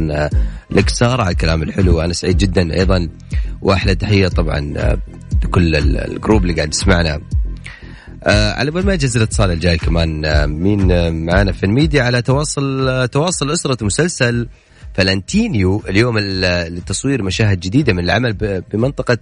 لك 0.72 0.90
سارة 0.90 1.22
على 1.24 1.32
الكلام 1.32 1.64
الحلو. 1.64 2.02
أنا 2.02 2.14
سعيد 2.14 2.38
جدا 2.38 2.74
أيضا. 2.74 3.10
وأحلى 3.62 3.96
تحية 3.96 4.28
طبعا 4.28 4.60
لكل 5.44 5.76
ال- 5.76 5.98
ال 5.98 6.05
group 6.05 6.42
اللي 6.42 6.54
قاعد 6.54 6.74
يسمعنا. 6.74 7.22
على 8.28 8.72
بال 8.72 8.86
ما 8.86 8.94
يجهز 8.94 9.18
الاتصال 9.18 9.52
الجاي 9.52 9.78
كمان 9.78 10.22
مين 10.50 11.14
معانا 11.26 11.52
في 11.52 11.66
الميديا 11.66 12.04
على 12.04 12.22
تواصل 12.22 13.08
تواصل 13.12 13.52
أسرة 13.52 13.86
مسلسل 13.86 14.48
فلانتينيو 14.94 15.84
اليوم 15.90 16.18
ال- 16.18 16.76
لتصوير 16.76 17.24
مشاهد 17.24 17.60
جديدة 17.60 17.94
من 17.94 18.04
العمل 18.04 18.34
بمنطقة 18.74 19.18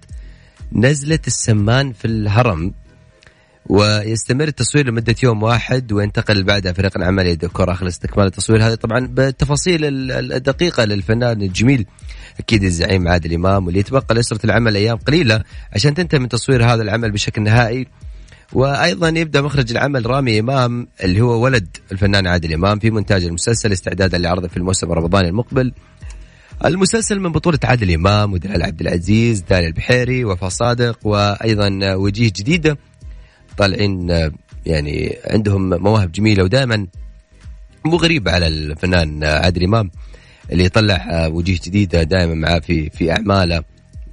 نزلة 0.74 1.20
السمان 1.28 1.94
في 1.94 2.06
الهرم. 2.06 2.74
ويستمر 3.70 4.48
التصوير 4.48 4.88
لمدة 4.88 5.16
يوم 5.24 5.44
واحد 5.44 5.92
وينتقل 5.92 6.44
بعدها 6.44 6.74
فريق 6.74 6.98
العمل 6.98 7.24
إلى 7.24 7.32
الديكور 7.32 7.72
آخر 7.72 7.88
استكمال 7.88 8.26
التصوير. 8.26 8.64
هذا 8.68 8.76
طبعا 8.76 9.08
بالتفاصيل 9.08 9.86
ال- 9.86 10.12
ال- 10.12 10.34
الدقيقة 10.34 10.86
للفنان 10.86 11.42
الجميل 11.42 11.86
أكيد 12.40 12.64
الزعيم 12.64 13.08
عادل 13.08 13.34
إمام 13.34 13.66
واللي 13.66 13.80
يتبقى 13.80 14.16
لأسرة 14.16 14.46
العمل 14.46 14.76
أيام 14.76 14.98
قليلة 14.98 15.44
عشان 15.74 15.94
تنتهي 15.94 16.20
من 16.20 16.30
تصوير 16.30 16.66
هذا 16.66 16.82
العمل 16.82 17.12
بشكل 17.12 17.42
نهائي. 17.42 17.88
وأيضا 18.54 19.10
يبدأ 19.10 19.42
مخرج 19.42 19.72
العمل 19.72 20.06
رامي 20.06 20.40
إمام 20.40 20.88
اللي 21.04 21.22
هو 21.22 21.44
ولد 21.44 21.78
الفنان 21.92 22.28
عادل 22.28 22.54
إمام 22.54 22.80
في 22.80 22.92
مونتاج 22.92 23.24
المسلسل 23.24 23.72
استعدادا 23.72 24.18
لعرضه 24.18 24.48
في 24.48 24.58
الموسم 24.58 24.92
الرمضاني 24.92 25.28
المقبل. 25.30 25.74
المسلسل 26.66 27.20
من 27.20 27.32
بطولة 27.32 27.60
عادل 27.64 27.92
إمام 27.94 28.34
ودلال 28.34 28.64
عبد 28.64 28.82
العزيز 28.82 29.42
داني 29.42 29.68
البحيري 29.68 30.26
وفاء 30.26 30.50
صادق 30.50 31.00
وأيضا 31.08 31.94
وجيه 31.94 32.32
جديدة. 32.36 32.78
طالعين 33.60 34.10
يعني 34.66 35.18
عندهم 35.26 35.70
مواهب 35.70 36.12
جميلة 36.12 36.44
ودائما 36.44 36.88
مو 37.86 37.96
غريب 37.96 38.30
على 38.30 38.48
الفنان 38.48 39.24
عادل 39.24 39.64
إمام 39.64 39.92
اللي 40.52 40.64
يطلع 40.66 41.28
وجيه 41.28 41.60
جديدة 41.66 42.04
دائما 42.04 42.34
معاه 42.34 42.60
في 42.60 42.90
في 42.90 43.12
أعماله 43.12 43.64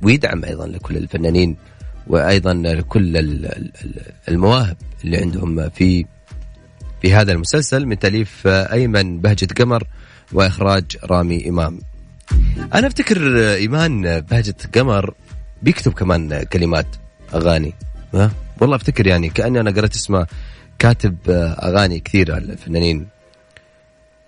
ويدعم 0.02 0.44
أيضا 0.44 0.66
لكل 0.66 0.96
الفنانين 0.96 1.56
وأيضا 2.06 2.54
لكل 2.54 3.16
ال- 3.16 3.46
ال- 3.46 3.72
ال- 3.84 4.02
المواهب 4.28 4.76
اللي 5.04 5.16
عندهم 5.16 5.68
في 5.70 6.06
في 7.02 7.14
هذا 7.14 7.32
المسلسل 7.32 7.86
من 7.86 7.98
تأليف 7.98 8.46
آه، 8.46 8.72
أيمن 8.72 9.20
بهجة 9.20 9.48
قمر 9.58 9.84
وإخراج 10.32 10.84
رامي 11.04 11.48
إمام. 11.48 11.78
أنا 12.74 12.86
أفتكر 12.86 13.18
إيمان 13.54 14.20
بهجة 14.20 14.54
قمر 14.74 15.14
بيكتب 15.62 15.92
كمان 15.92 16.42
كلمات 16.42 16.86
أغاني 17.34 17.74
ها؟ 18.14 18.30
والله 18.60 18.76
أفتكر 18.76 19.06
يعني 19.06 19.28
كأني 19.28 19.60
أنا 19.60 19.70
قرأت 19.70 19.94
اسمه 19.94 20.26
كاتب 20.78 21.16
أغاني 21.62 22.00
كثيرة 22.00 22.38
للفنانين. 22.38 23.06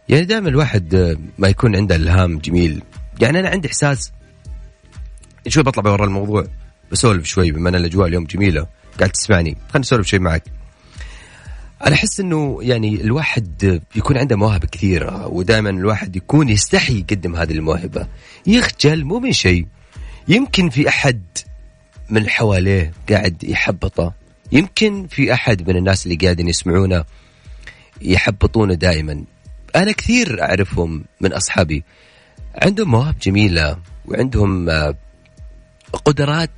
يعني 0.09 0.25
دائما 0.25 0.49
الواحد 0.49 0.95
آه، 0.95 1.17
ما 1.39 1.49
يكون 1.49 1.77
عنده 1.77 1.97
إلهام 1.97 2.39
جميل. 2.39 2.83
يعني 3.21 3.41
أنا 3.41 3.49
عندي 3.49 3.69
إحساس 3.69 4.13
شوي 5.49 5.63
بطلع 5.63 5.83
برا 5.83 6.05
الموضوع 6.05 6.47
بسولف 6.93 7.27
شوي 7.27 7.51
بما 7.53 7.69
أن 7.69 7.75
الأجواء 7.75 8.09
اليوم 8.09 8.25
جميلة. 8.25 8.67
قاعد 8.99 9.11
تسمعني 9.11 9.57
خليني 9.69 9.85
أسولف 9.85 10.07
شوي 10.07 10.19
معك. 10.19 10.43
أنا 11.87 11.95
أحس 11.95 12.21
إنه 12.21 12.59
يعني 12.63 13.01
الواحد 13.01 13.81
يكون 13.97 14.19
عنده 14.19 14.37
مواهب 14.37 14.65
كثيرة 14.65 15.27
ودائما 15.27 15.71
الواحد 15.71 16.17
يكون 16.17 16.49
يستحي 16.49 16.99
يقدم 16.99 17.37
هذه 17.37 17.53
الموهبة. 17.53 18.07
يخجل 18.47 19.05
مو 19.05 19.19
من 19.19 19.33
شيء. 19.33 19.67
يمكن 20.29 20.71
في 20.71 20.89
أحد 20.89 21.23
من 22.11 22.29
حواليه 22.29 22.93
قاعد 23.11 23.45
يحبطه. 23.45 24.18
يمكن 24.53 25.07
في 25.07 25.33
أحد 25.33 25.71
من 25.71 25.77
الناس 25.77 26.07
اللي 26.07 26.17
قاعدين 26.17 26.49
يسمعونه 26.49 27.05
يحبطونه 28.03 28.75
دائما. 28.75 29.25
أنا 29.77 29.93
كثير 29.93 30.43
أعرفهم 30.43 31.05
من 31.21 31.33
أصحابي. 31.33 31.85
عندهم 32.63 32.91
مواهب 32.91 33.19
جميلة 33.19 33.79
وعندهم 34.07 34.71
آه، 34.71 34.95
قدرات 36.05 36.51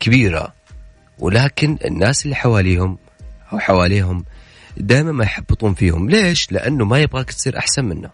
كبيرة 0.00 0.54
ولكن 1.18 1.78
الناس 1.84 2.24
اللي 2.24 2.36
حواليهم 2.36 2.98
أو 3.52 3.58
حواليهم 3.58 4.24
دائما 4.76 5.12
ما 5.12 5.24
يحبطون 5.24 5.74
فيهم. 5.74 6.10
ليش؟ 6.10 6.52
لأنه 6.52 6.84
ما 6.84 6.98
يبغاك 6.98 7.32
تصير 7.32 7.58
أحسن 7.58 7.84
منه 7.84 8.10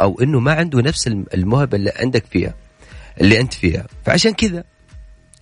أو 0.00 0.20
إنه 0.20 0.40
ما 0.40 0.52
عنده 0.52 0.80
نفس 0.80 1.06
الموهبة 1.06 1.76
اللي 1.76 1.92
عندك 1.96 2.24
فيها 2.30 2.54
اللي 3.20 3.40
أنت 3.40 3.54
فيها. 3.54 3.86
فعشان 4.04 4.32
كذا 4.32 4.64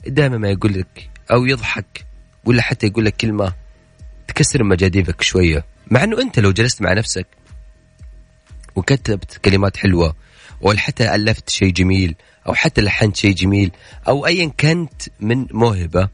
دائما 0.06 0.38
ما 0.38 0.50
يقول 0.50 0.72
لك 0.72 1.10
أو 1.30 1.44
يضحك 1.44 2.09
ولا 2.44 2.62
حتى 2.62 2.86
يقول 2.86 3.04
لك 3.04 3.16
كلمة 3.16 3.52
تكسر 4.28 4.64
مجاديفك 4.64 5.22
شوية. 5.22 5.64
مع 5.90 6.04
إنه 6.04 6.20
أنت 6.20 6.38
لو 6.38 6.52
جلست 6.52 6.82
مع 6.82 6.92
نفسك 6.92 7.26
وكتبت 8.76 9.38
كلمات 9.44 9.76
حلوة 9.76 10.16
أو 10.62 10.72
حتى 10.72 11.14
ألفت 11.14 11.48
شيء 11.48 11.72
جميل 11.72 12.14
أو 12.46 12.54
حتى 12.54 12.80
لحنت 12.80 13.16
شيء 13.16 13.34
جميل 13.34 13.72
أو 14.08 14.26
ايا 14.26 14.52
كنت 14.60 15.02
من 15.20 15.46
موهبة 15.50 16.08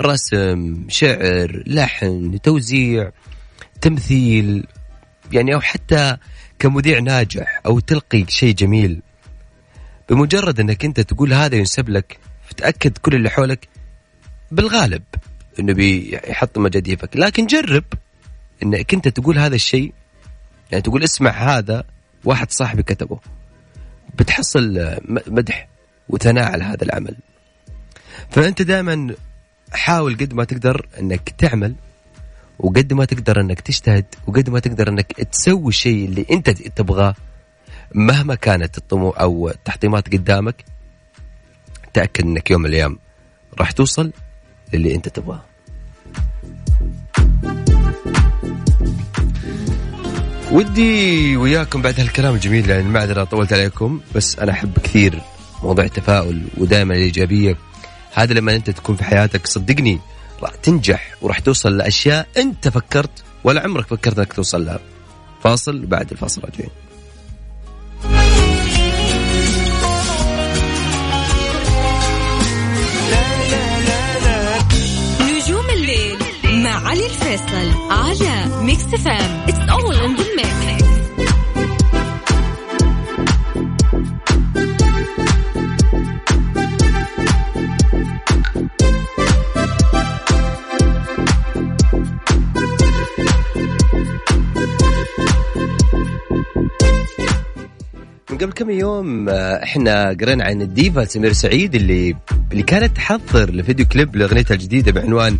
رسم 0.00 0.84
شعر 0.88 1.62
لحن 1.66 2.40
توزيع 2.42 3.10
تمثيل 3.80 4.66
يعني 5.32 5.54
أو 5.54 5.60
حتى 5.60 6.16
كمذيع 6.58 6.98
ناجح 6.98 7.60
أو 7.66 7.80
تلقي 7.80 8.24
شيء 8.28 8.54
جميل. 8.54 9.02
بمجرد 10.08 10.60
إنك 10.60 10.84
أنت 10.84 11.00
تقول 11.00 11.32
هذا 11.32 11.56
ينسب 11.56 11.88
لك 11.88 12.18
فتاكد 12.48 12.98
كل 12.98 13.14
اللي 13.14 13.30
حولك 13.30 13.68
بالغالب 14.54 15.02
إنه 15.60 15.72
بيحط 15.72 16.58
مجاديفك 16.58 17.16
لكن 17.16 17.46
جرب 17.46 17.84
انك 18.62 18.94
انت 18.94 19.08
تقول 19.08 19.38
هذا 19.38 19.54
الشيء 19.54 19.92
يعني 20.70 20.82
تقول 20.82 21.04
اسمع 21.04 21.30
هذا 21.30 21.84
واحد 22.24 22.50
صاحبي 22.50 22.82
كتبه. 22.82 23.18
بتحصل 24.18 24.96
مدح 25.08 25.68
وثناء 26.08 26.52
على 26.52 26.64
هذا 26.64 26.84
العمل. 26.84 27.16
فأنت 28.30 28.62
دائما 28.62 29.14
حاول 29.72 30.14
قد 30.16 30.34
ما 30.34 30.44
تقدر 30.44 30.86
إنك 31.00 31.28
تعمل 31.38 31.74
وقد 32.58 32.92
ما 32.92 33.04
تقدر 33.04 33.40
إنك 33.40 33.60
تجتهد 33.60 34.04
وقد 34.26 34.50
ما 34.50 34.60
تقدر 34.60 34.88
إنك 34.88 35.12
تسوي 35.12 35.68
الشيء 35.68 36.04
اللي 36.04 36.26
أنت 36.30 36.50
تبغاه 36.50 37.14
مهما 37.94 38.34
كانت 38.34 38.78
الطموح 38.78 39.20
أو 39.20 39.48
التحطيمات 39.48 40.12
قدامك 40.12 40.64
تأكد 41.94 42.24
إنك 42.24 42.50
يوم 42.50 42.60
من 42.60 42.66
الأيام 42.66 42.98
راح 43.58 43.70
توصل. 43.70 44.12
للي 44.72 44.94
انت 44.94 45.08
تبغاه. 45.08 45.42
ودي 50.52 51.36
وياكم 51.36 51.82
بعد 51.82 52.00
هالكلام 52.00 52.34
الجميل 52.34 52.70
يعني 52.70 52.82
المعذرة 52.82 53.24
طولت 53.24 53.52
عليكم 53.52 54.00
بس 54.14 54.38
أنا 54.38 54.52
أحب 54.52 54.78
كثير 54.78 55.20
موضوع 55.62 55.84
التفاؤل 55.84 56.42
ودائما 56.56 56.94
الإيجابية. 56.94 57.56
هذا 58.12 58.34
لما 58.34 58.54
أنت 58.54 58.70
تكون 58.70 58.96
في 58.96 59.04
حياتك 59.04 59.46
صدقني 59.46 60.00
راح 60.42 60.54
تنجح 60.54 61.14
وراح 61.22 61.38
توصل 61.38 61.76
لأشياء 61.76 62.26
أنت 62.36 62.68
فكرت 62.68 63.22
ولا 63.44 63.60
عمرك 63.60 63.86
فكرت 63.86 64.18
أنك 64.18 64.32
توصل 64.32 64.64
لها. 64.64 64.80
فاصل 65.42 65.86
بعد 65.86 66.10
الفاصل 66.10 66.42
راجعين. 66.44 66.70
الفيصل 77.24 77.90
على 77.90 78.64
Mix 78.64 78.84
FM 78.84 79.48
it's 79.48 79.70
all 79.70 79.94
in 79.94 80.16
قبل 98.34 98.52
كم 98.52 98.70
يوم 98.70 99.28
آه، 99.28 99.62
إحنا 99.62 100.16
قرينا 100.20 100.44
عن 100.44 100.62
الديفا 100.62 101.04
سمير 101.04 101.32
سعيد 101.32 101.74
اللي 101.74 102.16
اللي 102.52 102.62
كانت 102.62 102.96
تحضر 102.96 103.50
لفيديو 103.50 103.86
كليب 103.86 104.16
لأغنيتها 104.16 104.54
الجديدة 104.54 104.92
بعنوان 104.92 105.38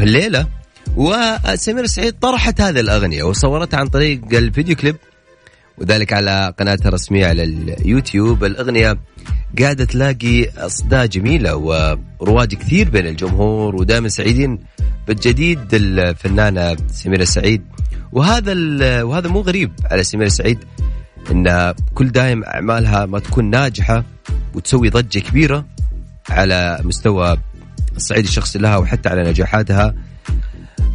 الليلة 0.00 0.46
وسمير 0.96 1.86
سعيد 1.86 2.18
طرحت 2.18 2.60
هذه 2.60 2.80
الأغنية 2.80 3.22
وصورتها 3.22 3.80
عن 3.80 3.86
طريق 3.86 4.20
الفيديو 4.32 4.76
كليب 4.76 4.96
وذلك 5.78 6.12
على 6.12 6.54
قناتها 6.58 6.88
الرسمية 6.88 7.26
على 7.26 7.42
اليوتيوب. 7.42 8.44
الأغنية 8.44 8.98
قاعدة 9.60 9.84
تلاقي 9.84 10.48
أصداء 10.48 11.06
جميلة 11.06 11.56
ورواج 11.56 12.54
كثير 12.54 12.90
بين 12.90 13.06
الجمهور 13.06 13.76
ودائما 13.76 14.08
سعيدين 14.08 14.58
بالجديد 15.08 15.74
الفنانة 15.74 16.76
سميرة 16.92 17.24
سعيد. 17.24 17.62
وهذا 18.12 18.52
وهذا 19.02 19.28
مو 19.28 19.40
غريب 19.40 19.72
على 19.84 20.02
سميرة 20.02 20.28
سعيد 20.28 20.58
إن 21.30 21.74
كل 21.94 22.08
دايم 22.08 22.44
أعمالها 22.44 23.06
ما 23.06 23.18
تكون 23.18 23.50
ناجحة 23.50 24.04
وتسوي 24.54 24.88
ضجة 24.88 25.18
كبيرة 25.18 25.66
على 26.30 26.80
مستوى 26.84 27.36
الصعيد 27.96 28.24
الشخصي 28.24 28.58
لها 28.58 28.76
وحتى 28.76 29.08
على 29.08 29.30
نجاحاتها. 29.30 29.94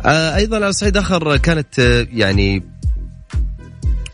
أيضا 0.06 0.56
على 0.56 0.74
صعيد 0.74 0.98
آخر 0.98 1.38
كانت 1.38 1.80
آه، 1.80 2.08
يعني 2.13 2.63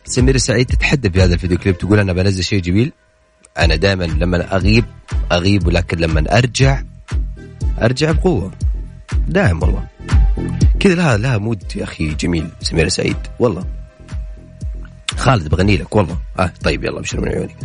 سمير 0.06 0.38
سعيد 0.38 0.66
تتحدى 0.66 1.10
في 1.10 1.22
هذا 1.24 1.34
الفيديو 1.34 1.58
كليب 1.58 1.78
تقول 1.78 2.00
أنا 2.00 2.14
بنزل 2.14 2.44
شيء 2.44 2.62
جميل. 2.62 2.92
أنا 3.60 3.76
دائما 3.76 4.04
لما 4.04 4.56
أغيب 4.56 4.86
أغيب 5.32 5.68
ولكن 5.68 5.98
لما 5.98 6.38
أرجع 6.38 6.84
أرجع 7.82 8.12
بقوة. 8.12 8.52
دائم 9.28 9.64
والله. 9.64 9.88
كذا 10.80 10.96
لها 10.96 11.18
لها 11.18 11.38
مود 11.38 11.64
يا 11.76 11.84
أخي 11.84 12.14
جميل 12.14 12.50
سمير 12.62 12.88
سعيد. 12.88 13.18
والله. 13.40 13.66
خالد 15.18 15.48
بغني 15.48 15.78
لك 15.78 15.96
والله. 15.96 16.18
آه 16.40 16.54
طيب 16.64 16.84
يلا 16.84 17.00
أبشر 17.00 17.22
من 17.22 17.28
عيوني. 17.28 17.56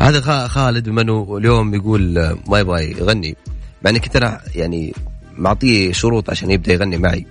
هذا 0.00 0.48
خالد 0.48 0.88
انه 0.88 1.36
اليوم 1.38 1.74
يقول 1.74 2.18
آه، 2.18 2.38
ما 2.48 2.58
يبغى 2.58 2.90
يغني. 2.90 3.36
مع 3.82 3.90
إني 3.90 3.98
كنت 3.98 4.16
أنا 4.16 4.40
يعني 4.54 4.94
معطيه 5.38 5.92
شروط 5.92 6.30
عشان 6.30 6.50
يبدأ 6.50 6.72
يغني 6.72 6.98
معي. 6.98 7.26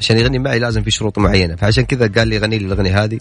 عشان 0.00 0.18
يغني 0.18 0.38
معي 0.38 0.58
لازم 0.58 0.82
في 0.82 0.90
شروط 0.90 1.18
معينة. 1.18 1.56
فعشان 1.56 1.84
كذا 1.84 2.06
قال 2.06 2.28
لي 2.28 2.38
غني 2.38 2.58
لي 2.58 2.66
الأغنية 2.66 3.04
هذه. 3.04 3.18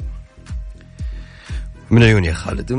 من 1.92 2.04
عيوني 2.04 2.28
يا 2.28 2.34
خالد. 2.34 2.74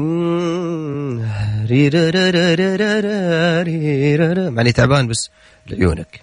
معني 4.55 4.73
تعبان 4.73 5.07
بس. 5.09 5.31
لعيونك. 5.67 6.21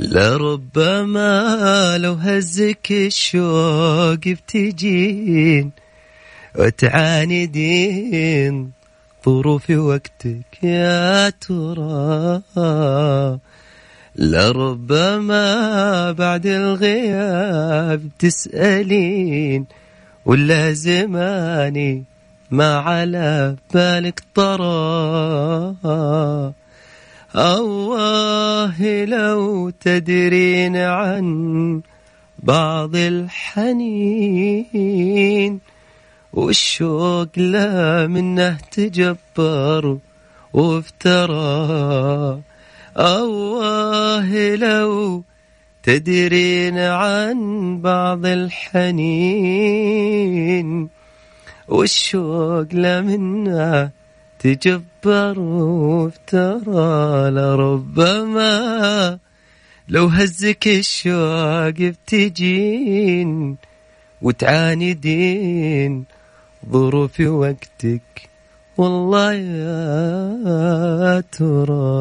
لربما 0.00 1.98
لو 1.98 2.12
هزك 2.12 2.86
الشوق 2.90 4.14
بتجين 4.14 5.70
وتعاندين 6.58 8.02
ظروف 9.26 9.70
وقتك 9.70 10.62
يا 10.62 11.30
ترى. 11.30 12.42
لربما 14.16 16.12
بعد 16.12 16.46
الغياب 16.46 18.08
تسألين 18.18 19.66
ولا 20.24 20.72
زماني 20.72 22.04
ما 22.50 22.76
على 22.76 23.56
بالك 23.74 24.22
طرى 24.34 25.74
الله 27.36 29.04
لو 29.04 29.70
تدرين 29.70 30.76
عن 30.76 31.80
بعض 32.38 32.96
الحنين 32.96 34.52
والشوق 36.32 37.28
لا 37.36 38.06
منه 38.06 38.58
تجبر 38.70 39.98
وافترى. 40.52 42.40
الله 42.98 44.54
لو 44.56 45.24
تدرين 45.82 46.78
عن 46.78 47.36
بعض 47.80 48.26
الحنين 48.26 49.78
والشوق 51.68 52.66
لمنا 52.72 53.90
تجبر 54.38 55.40
وافترى 55.40 57.30
لربما 57.30 59.18
لو 59.88 60.06
هزك 60.06 60.66
الشوق 60.66 61.68
بتجين 61.68 63.56
وتعاندين 64.22 66.04
ظروف 66.70 67.20
وقتك. 67.20 68.31
والله 68.76 69.32
يا 69.32 71.20
ترى. 71.20 71.92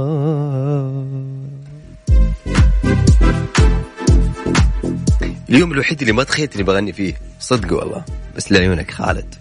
اليوم 5.49 5.71
الوحيد 5.71 6.01
اللي 6.01 6.13
ما 6.13 6.23
تخيلت 6.23 6.55
إني 6.55 6.63
بغني 6.63 6.93
فيه. 6.93 7.13
صدق 7.39 7.73
والله. 7.73 8.05
بس 8.35 8.51
لعيونك 8.51 8.91
خالد. 8.91 9.35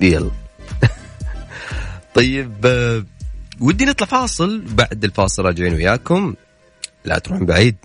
يلا 0.00 0.30
طيب 2.14 2.66
آه، 2.66 3.04
ودي 3.60 3.84
نطلع 3.84 4.06
فاصل. 4.06 4.62
بعد 4.68 5.04
الفاصل 5.04 5.44
راجعين 5.44 5.74
وياكم. 5.74 6.34
لا 7.04 7.18
تروحون 7.18 7.46
بعيد. 7.46 7.76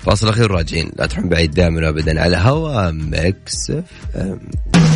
فاصل 0.00 0.28
أخير 0.28 0.50
راجعين 0.50 0.90
لا 0.96 1.06
تروحون 1.06 1.28
بعيد 1.28 1.50
دائما 1.50 1.86
وابدا 1.86 2.20
على 2.20 2.36
هوا 2.36 2.90
Mix 2.90 3.70
FM. 3.70 4.40
نجوم 4.74 4.84
الليل 4.84 4.93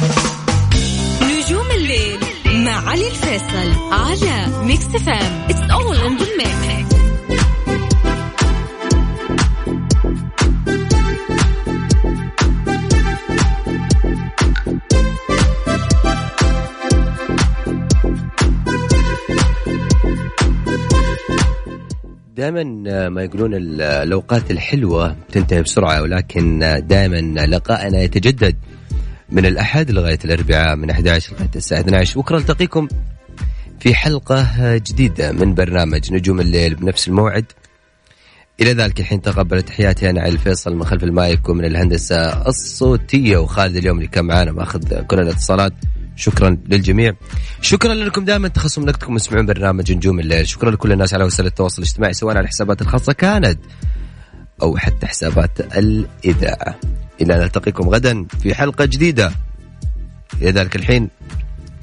علي 2.71 3.09
الفيصل 3.09 3.93
على 3.93 4.65
Mix 4.67 4.87
FM 4.87 5.47
it's 5.51 5.71
all 5.71 5.97
in 5.97 6.17
دائما 22.37 22.63
ما 23.09 23.23
يقولون 23.23 23.55
ال- 23.55 23.81
الأوقات 23.83 24.51
الحلوة 24.51 25.17
تنتهي 25.33 25.63
بسرعة 25.63 26.03
ولكن 26.03 26.59
دائما 26.87 27.17
لقائنا 27.47 28.01
يتجدد. 28.03 28.57
من 29.31 29.47
الأحد 29.47 29.91
لغاية 29.91 30.19
الأربعاء 30.25 30.77
من 30.77 30.91
11 30.91 31.33
لغاية 31.33 31.51
الساعة 31.57 31.81
12 31.81 32.21
بكرة 32.21 32.39
التقيكم 32.39 32.89
في 33.81 33.95
حلقة 33.95 34.77
جديدة 34.77 35.33
من 35.33 35.55
برنامج 35.55 36.13
نجوم 36.13 36.41
الليل 36.41 36.75
بنفس 36.75 37.09
الموعد. 37.09 37.45
إلى 38.61 38.73
ذلك 38.73 39.01
الحين 39.01 39.23
تقبل 39.23 39.63
تحياتي 39.63 40.11
أنا 40.11 40.21
علي 40.21 40.33
الفيصل 40.33 40.77
من 40.77 40.85
خلف 40.85 41.05
المايك 41.05 41.49
ومن 41.49 41.65
الهندسة 41.65 42.47
الصوتية 42.49 43.37
وخالد 43.37 43.77
اليوم 43.77 43.97
اللي 43.97 44.09
كان 44.09 44.25
معانا 44.25 44.53
مأخذ 44.53 45.01
كل 45.03 45.21
الاتصالات. 45.21 45.73
شكرا 46.17 46.59
للجميع. 46.69 47.15
شكرا 47.61 47.95
لكم 47.95 48.25
دائما 48.25 48.49
تخصصوا 48.49 48.83
من 48.83 48.89
وقتكم 48.89 49.17
تسمعون 49.17 49.47
برنامج 49.47 49.93
نجوم 49.93 50.21
الليل. 50.21 50.49
شكرا 50.49 50.71
لكل 50.71 50.93
الناس 50.93 51.15
على 51.15 51.25
وسائل 51.25 51.47
التواصل 51.47 51.83
الاجتماعي 51.83 52.13
سواء 52.13 52.37
على 52.37 52.45
الحسابات 52.45 52.83
الخاصة 52.83 53.13
كانت 53.13 53.59
أو 54.63 54.77
حتى 54.77 55.07
حسابات 55.07 55.61
الإذاعة. 55.61 56.81
إلى 57.21 57.35
أن 57.35 57.41
نلتقيكم 57.41 57.89
غدا 57.89 58.27
في 58.43 58.55
حلقة 58.55 58.85
جديدة. 58.85 59.33
إلى 60.43 60.51
ذلك 60.51 60.77
الحين 60.77 61.09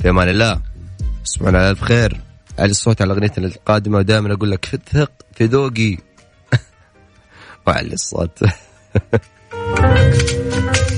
في 0.02 0.10
أمان 0.10 0.30
الله. 0.30 0.62
أسمعنا 1.26 1.58
على 1.58 1.70
ألف 1.70 1.82
خير. 1.82 2.22
علي 2.60 2.72
الصوت 2.72 3.02
على 3.02 3.14
اغنيتنا 3.14 3.48
القادمة 3.48 3.98
ودائما 3.98 4.34
أقول 4.34 4.52
لك 4.52 4.66
ثق 4.92 5.12
في 5.36 5.46
ذوقي. 5.46 5.98
وعلي 7.68 7.94
الصوت. 7.94 8.40